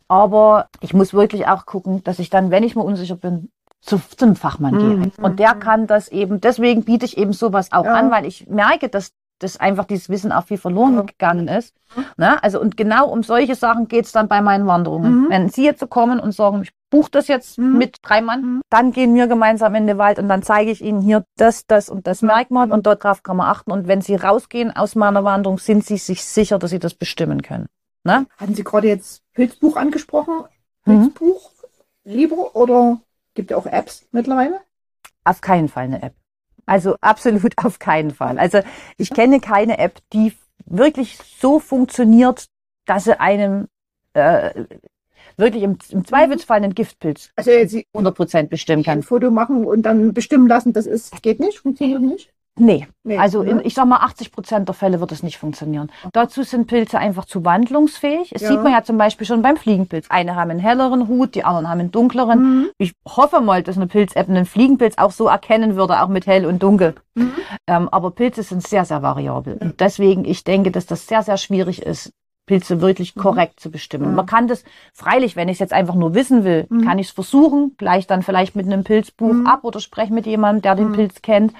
[0.07, 3.49] Aber ich muss wirklich auch gucken, dass ich dann, wenn ich mir unsicher bin,
[3.81, 4.79] zu, zu einem Fachmann Mhm.
[5.01, 5.11] gehe.
[5.21, 7.93] Und der kann das eben, deswegen biete ich eben sowas auch Ja.
[7.95, 9.11] an, weil ich merke, dass
[9.43, 11.01] dass einfach dieses Wissen auch viel verloren Ja.
[11.01, 11.75] gegangen ist.
[12.17, 12.41] Ne?
[12.43, 15.25] Also und genau um solche Sachen geht's dann bei meinen Wanderungen.
[15.25, 15.29] Mhm.
[15.29, 17.77] Wenn Sie jetzt so kommen und sagen, ich buche das jetzt Mhm.
[17.77, 18.61] mit drei Mann, Mhm.
[18.69, 21.89] dann gehen wir gemeinsam in den Wald und dann zeige ich Ihnen hier das, das
[21.89, 23.71] und das Merkmal und dort drauf kann man achten.
[23.71, 27.41] Und wenn Sie rausgehen aus meiner Wanderung, sind Sie sich sicher, dass Sie das bestimmen
[27.41, 27.67] können.
[28.03, 28.25] Ne?
[28.37, 30.43] Hatten Sie gerade jetzt Pilzbuch angesprochen?
[30.85, 31.11] Mhm.
[31.13, 31.51] Pilzbuch
[32.03, 32.99] lieber oder
[33.33, 34.59] gibt ja auch Apps mittlerweile?
[35.23, 36.13] Auf keinen Fall eine App.
[36.65, 38.39] Also absolut auf keinen Fall.
[38.39, 38.59] Also
[38.97, 40.33] ich kenne keine App, die
[40.65, 42.47] wirklich so funktioniert,
[42.85, 43.67] dass sie einem
[44.13, 44.65] äh,
[45.37, 49.03] wirklich im, im Zweifelsfall einen Giftpilz Also jetzt Sie 100% bestimmen ein kann.
[49.03, 52.33] Foto machen und dann bestimmen lassen, das ist, geht nicht, funktioniert nicht?
[52.55, 55.91] Nee, Nee, also in, ich sag mal, 80 Prozent der Fälle wird es nicht funktionieren.
[56.13, 58.31] Dazu sind Pilze einfach zu wandlungsfähig.
[58.31, 58.49] Es Ja.
[58.49, 60.05] sieht man ja zum Beispiel schon beim Fliegenpilz.
[60.09, 62.39] Eine haben einen helleren Hut, die anderen haben einen dunkleren.
[62.59, 62.69] Mhm.
[62.77, 66.45] Ich hoffe mal, dass eine Pilz-App einen Fliegenpilz auch so erkennen würde, auch mit hell
[66.45, 66.93] und dunkel.
[67.15, 67.31] Mhm.
[67.65, 69.57] Ähm, aber Pilze sind sehr, sehr variabel.
[69.59, 72.11] Und deswegen, ich denke, dass das sehr, sehr schwierig ist,
[72.45, 73.21] Pilze wirklich Mhm.
[73.21, 74.05] korrekt zu bestimmen.
[74.05, 74.11] Ja.
[74.11, 76.85] Man kann das, freilich, wenn ich es jetzt einfach nur wissen will, Mhm.
[76.85, 79.47] kann ich es versuchen, gleich dann vielleicht mit einem Pilzbuch Mhm.
[79.47, 80.93] ab oder spreche mit jemandem, der den Mhm.
[80.93, 81.53] Pilz kennt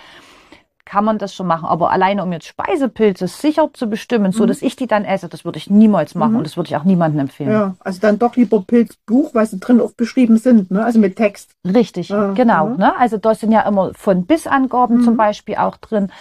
[0.86, 1.66] kann man das schon machen.
[1.66, 4.48] Aber alleine, um jetzt Speisepilze sicher zu bestimmen, so Mhm.
[4.48, 6.38] dass ich die dann esse, das würde ich niemals machen Mhm.
[6.40, 7.52] und das würde ich auch niemandem empfehlen.
[7.52, 10.84] Ja, also dann doch lieber Pilzbuch, weil sie drin auch beschrieben sind, ne?
[10.84, 11.52] also mit Text.
[11.66, 12.70] Richtig, Ja, genau.
[12.72, 12.76] ja.
[12.78, 12.98] Ne?
[13.00, 15.04] Also da sind ja immer von bis Angaben Mhm.
[15.04, 16.12] zum Beispiel auch drin.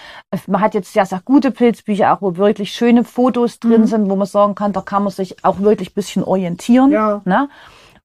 [0.46, 3.86] Man hat jetzt sehr, sehr gute Pilzbücher, auch wo wirklich schöne Fotos drin Mhm.
[3.86, 6.90] sind, wo man sagen kann, da kann man sich auch wirklich ein bisschen orientieren.
[6.92, 7.20] Ja.
[7.24, 7.48] Ne?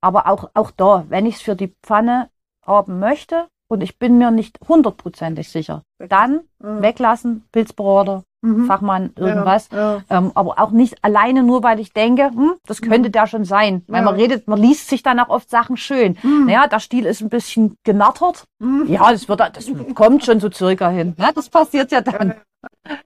[0.01, 2.29] Aber auch, auch da, wenn ich es für die Pfanne
[2.65, 6.81] haben möchte und ich bin mir nicht hundertprozentig sicher, dann Mhm.
[6.81, 8.67] weglassen, Pilzberater Mhm.
[8.67, 9.67] Fachmann, irgendwas.
[9.71, 10.01] Ja, ja.
[10.11, 13.83] Ähm, aber auch nicht alleine nur, weil ich denke, hm, das könnte der schon sein.
[13.87, 14.05] Weil Ja.
[14.05, 16.17] man redet, man liest sich dann auch oft Sachen schön.
[16.21, 16.45] Mhm.
[16.45, 18.45] Naja, der Stiel ist ein bisschen genattert.
[18.59, 18.85] Mhm.
[18.87, 19.65] Ja, das wird, das
[19.95, 21.15] kommt schon so circa hin.
[21.17, 22.35] Ja, das passiert ja dann.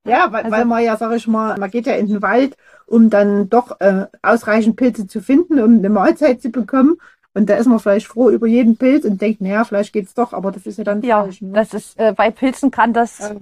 [0.06, 2.56] Ja, weil, Also- weil man ja, sag ich mal, man geht ja in den Wald,
[2.86, 6.98] um dann doch äh, ausreichend Pilze zu finden, um eine Mahlzeit zu bekommen.
[7.34, 10.34] Und da ist man vielleicht froh über jeden Pilz und denkt, naja, vielleicht geht's doch,
[10.34, 11.42] aber das ist ja dann Ja, falsch.
[11.42, 11.54] Ne?
[11.54, 13.36] das ist, äh, bei Pilzen kann das, Ja.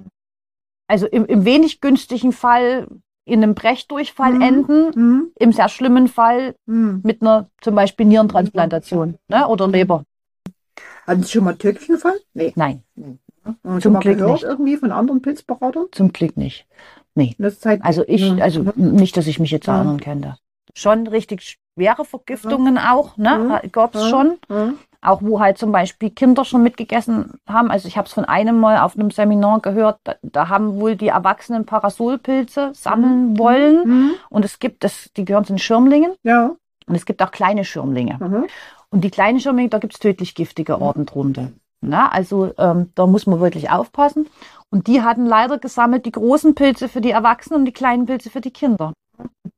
[0.88, 2.88] also im, im wenig günstigen Fall
[3.26, 4.42] in einem Brechdurchfall Mhm.
[4.42, 5.32] enden, Mhm.
[5.40, 7.02] im sehr schlimmen Fall Mhm.
[7.04, 10.04] mit einer zum Beispiel Nierentransplantation ne, oder Leber.
[11.08, 12.20] Hatten Sie schon mal tödlichen Fall?
[12.34, 12.54] Nee.
[12.56, 14.44] Nein, Sie Zum Glück gehört nicht.
[14.44, 15.88] irgendwie von anderen Pilzberatern?
[15.92, 16.68] zum Glück nicht.
[17.60, 17.82] Zeit?
[17.84, 18.42] Also ich, Mhm.
[18.42, 19.78] also nicht, dass ich mich jetzt Ja.
[19.78, 20.38] erinnern könnte.
[20.80, 23.62] Schon richtig schwere Vergiftungen auch, ne?
[23.72, 24.10] Gab's Ja.
[24.10, 24.38] schon.
[24.48, 24.78] Mhm.
[25.02, 27.72] Auch wo halt zum Beispiel Kinder schon mitgegessen haben.
[27.72, 30.98] Also ich habe es von einem Mal auf einem Seminar gehört, da, da haben wohl
[30.98, 33.88] die Erwachsenen Parasolpilze sammeln wollen.
[33.88, 34.12] Mhm.
[34.30, 36.12] Und es gibt, das, die gehören zu den Schirmlingen.
[36.24, 36.52] Ja.
[36.86, 38.18] Und es gibt auch kleine Schirmlinge.
[38.20, 38.46] Mhm.
[38.90, 41.50] Und die kleinen Schirmlinge, da gibt's tödlich giftige Arten drunter.
[41.82, 44.28] Na, also ähm, da muss man wirklich aufpassen.
[44.70, 48.30] Und die hatten leider gesammelt die großen Pilze für die Erwachsenen und die kleinen Pilze
[48.30, 48.92] für die Kinder.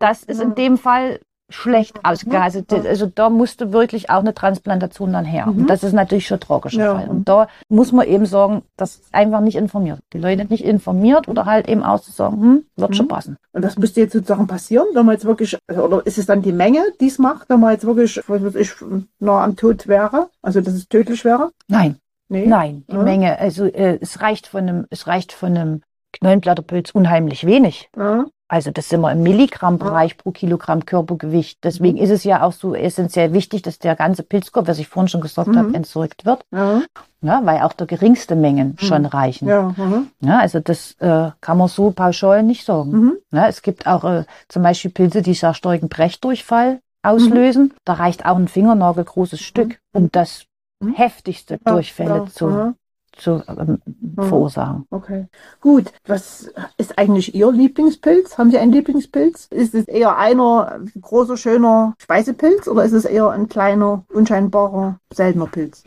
[0.01, 1.19] Das ist in dem Fall
[1.53, 2.43] schlecht ausgegangen.
[2.43, 5.47] Also, also da musste wirklich auch eine Transplantation dann her.
[5.47, 5.59] Mhm.
[5.63, 6.95] Und das ist natürlich schon ein tragischer Ja.
[6.95, 7.09] Fall.
[7.09, 9.99] Und da muss man eben sagen, das ist einfach nicht informiert.
[10.13, 13.09] Die Leute nicht informiert oder halt eben auszusagen, hm, wird schon Mhm.
[13.09, 13.37] passen.
[13.51, 16.53] Und das müsste jetzt sozusagen passieren, wenn man jetzt wirklich, oder ist es dann die
[16.53, 18.71] Menge, die es macht, wenn man jetzt wirklich, was weiß ich,
[19.19, 20.29] nah am Tod wäre?
[20.41, 21.51] Also, dass es tödlich wäre?
[21.67, 21.97] Nein,
[22.29, 22.45] Nee.
[22.45, 23.03] nein, die Ja.
[23.03, 25.81] Menge, also äh, es reicht von einem, es reicht von einem
[26.13, 27.89] Knollenblatterpilz unheimlich wenig.
[27.97, 28.25] Ja.
[28.51, 31.63] Also das sind wir im Milligrammbereich pro Kilogramm Körpergewicht.
[31.63, 35.07] Deswegen ist es ja auch so essentiell wichtig, dass der ganze Pilzkorb, was ich vorhin
[35.07, 35.57] schon gesagt Mhm.
[35.57, 36.43] habe, entsorgt wird.
[36.51, 36.81] Ja.
[37.21, 38.85] Ja, weil auch der geringste Mengen Mhm.
[38.85, 39.47] schon reichen.
[39.47, 39.73] Ja.
[39.77, 39.85] Ja.
[39.85, 40.07] Mhm.
[40.29, 42.91] also das äh, kann man so pauschal nicht sagen.
[42.91, 43.13] Mhm.
[43.31, 47.73] Ja, es gibt auch äh, zum Beispiel Pilze, die sehr starken Brechdurchfall auslösen.
[47.85, 50.43] Da reicht auch ein Fingernagel großes Stück, um das
[50.81, 50.93] Mhm.
[50.95, 52.73] heftigste Ja, Durchfälle ja, zu.
[53.17, 53.81] Zu ähm,
[54.15, 54.85] verursachen.
[54.89, 55.27] Okay.
[55.59, 55.91] Gut.
[56.05, 58.37] Was ist eigentlich Ihr Lieblingspilz?
[58.37, 59.47] Haben Sie einen Lieblingspilz?
[59.51, 65.47] Ist es eher einer großer, schöner Speisepilz oder ist es eher ein kleiner, unscheinbarer, seltener
[65.47, 65.83] Pilz?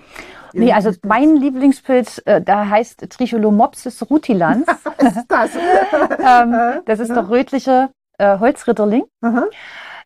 [0.53, 4.67] Ihr Nee, also mein Lieblingspilz, äh, der heißt Tricholomopsis rutilans.
[4.99, 5.51] Was ist das?
[6.19, 9.05] ähm, das ist der rötliche äh, Holzritterling.
[9.21, 9.47] Aha.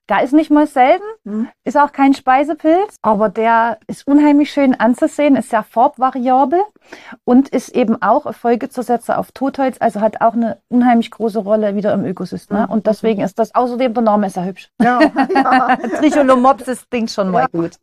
[0.09, 1.49] Da ist nicht mal selten, Mhm.
[1.65, 6.61] ist auch kein Speisepilz, aber der ist unheimlich schön anzusehen, ist sehr farbvariabel
[7.25, 11.93] und ist eben auch Folgezersetzer auf Totholz, also hat auch eine unheimlich große Rolle wieder
[11.93, 12.57] im Ökosystem.
[12.63, 12.65] Mhm.
[12.71, 14.71] Und deswegen ist das, außerdem der Name ist ja hübsch.
[14.83, 14.99] Ja,
[15.35, 15.77] ja.
[15.77, 17.47] Tricholomopsis klingt schon mal Ja.
[17.61, 17.77] gut.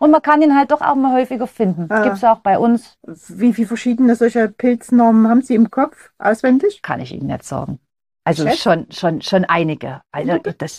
[0.00, 1.86] Und man kann ihn halt doch auch mal häufiger finden.
[1.90, 2.14] Ah.
[2.14, 2.96] Ja auch bei uns,
[3.28, 6.10] Wie viele verschiedene solcher Pilznamen haben Sie im Kopf?
[6.18, 6.82] Auswendig?
[6.82, 7.78] kann ich Ihnen nicht sagen.
[8.24, 8.58] Also Schätz?
[8.58, 10.02] schon, schon, schon einige.
[10.12, 10.78] Also das,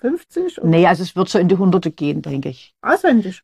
[0.00, 0.58] 50?
[0.58, 2.74] Oder nee, also es wird schon in die Hunderte gehen, denke ich.
[2.82, 3.42] Auswendig.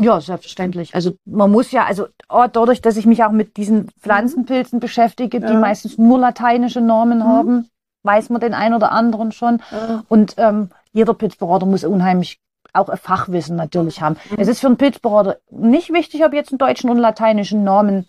[0.00, 0.94] Ja, selbstverständlich.
[0.94, 5.40] Also man muss ja, also oh, dadurch, dass ich mich auch mit diesen Pflanzenpilzen beschäftige,
[5.40, 5.58] die Ja.
[5.58, 7.24] meistens nur lateinische Namen Mhm.
[7.24, 7.68] haben,
[8.02, 9.62] weiß man den einen oder anderen schon.
[9.70, 10.04] Ja.
[10.08, 12.40] Und ähm, jeder Pilzberater muss unheimlich
[12.72, 14.16] auch ein Fachwissen natürlich haben.
[14.30, 14.36] Mhm.
[14.40, 18.06] Es ist für einen Pilzberater nicht wichtig, ob ich jetzt einen deutschen und lateinischen Namen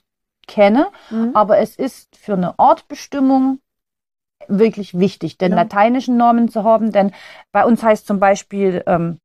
[0.47, 1.31] kenne, Mhm.
[1.35, 3.59] aber es ist für eine Artbestimmung
[4.47, 5.57] wirklich wichtig, den Ja.
[5.57, 7.11] lateinischen Namen zu haben, denn
[7.51, 9.19] bei uns heißt zum Beispiel ähm,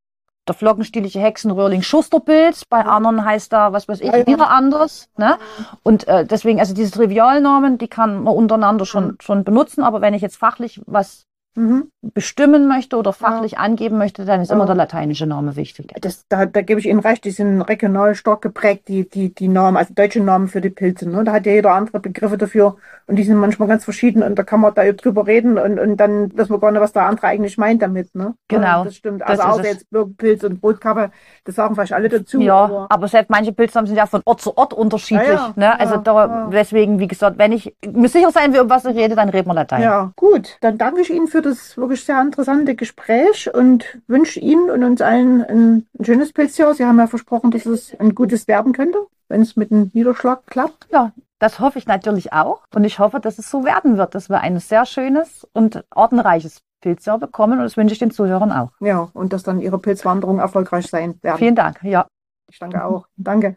[0.49, 4.27] der flockenstielige Hexenröhrling Schusterpilz, bei anderen heißt da, was weiß ich, ja.
[4.27, 5.09] wieder anders.
[5.17, 5.39] Ne?
[5.83, 10.15] Und äh, deswegen, also diese Trivialnamen, die kann man untereinander schon, schon benutzen, aber wenn
[10.15, 11.27] ich jetzt fachlich was
[11.57, 11.91] Mhm.
[12.15, 14.55] bestimmen möchte oder fachlich angeben möchte, dann ist Ja.
[14.55, 15.93] immer der lateinische Name wichtig.
[16.01, 19.49] Das, da, da gebe ich Ihnen recht, die sind regional stark geprägt, die, die, die
[19.49, 21.09] Namen, also deutsche Namen für die Pilze.
[21.09, 21.25] Ne?
[21.25, 22.77] Da hat ja jeder andere Begriffe dafür
[23.07, 25.97] und die sind manchmal ganz verschieden und da kann man da drüber reden und, und
[25.99, 28.15] dann wissen wir gar nicht, was der andere eigentlich meint damit.
[28.15, 28.35] Ne?
[28.49, 28.63] Genau.
[28.67, 29.23] Ja, das stimmt.
[29.23, 31.11] Also Das außer jetzt Birkenpilz und Brotkappe,
[31.45, 32.41] das sagen vielleicht alle dazu.
[32.41, 35.29] Ja, aber- aber selbst manche Pilznamen sind ja von Ort zu Ort unterschiedlich.
[35.29, 35.79] Ja, ja, ne?
[35.81, 36.49] Also ja, da, ja.
[36.53, 39.49] deswegen, wie gesagt, wenn ich mir sicher sein will, um was ich rede, dann reden
[39.49, 39.83] wir Latein.
[39.83, 40.57] Ja, gut.
[40.61, 45.01] Dann danke ich Ihnen für das wirklich sehr interessante Gespräch und wünsche Ihnen und uns
[45.01, 46.75] allen ein, ein schönes Pilzjahr.
[46.75, 50.47] Sie haben ja versprochen, dass es ein gutes werden könnte, wenn es mit dem Niederschlag
[50.47, 50.89] klappt.
[50.91, 52.63] Ja, das hoffe ich natürlich auch.
[52.75, 56.63] Und ich hoffe, dass es so werden wird, dass wir ein sehr schönes und artenreiches
[56.81, 57.59] Pilzjahr bekommen.
[57.59, 58.71] Und das wünsche ich den Zuhörern auch.
[58.81, 61.39] Ja, und dass dann Ihre Pilzwanderung erfolgreich sein werden.
[61.39, 61.83] Vielen Dank.
[61.83, 62.07] Ja.
[62.51, 63.07] Ich danke auch.
[63.17, 63.57] Danke.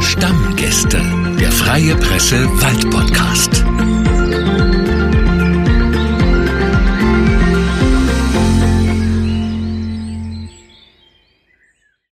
[0.00, 0.98] Stammgäste,
[1.38, 4.19] der Freie Presse Wald Podcast.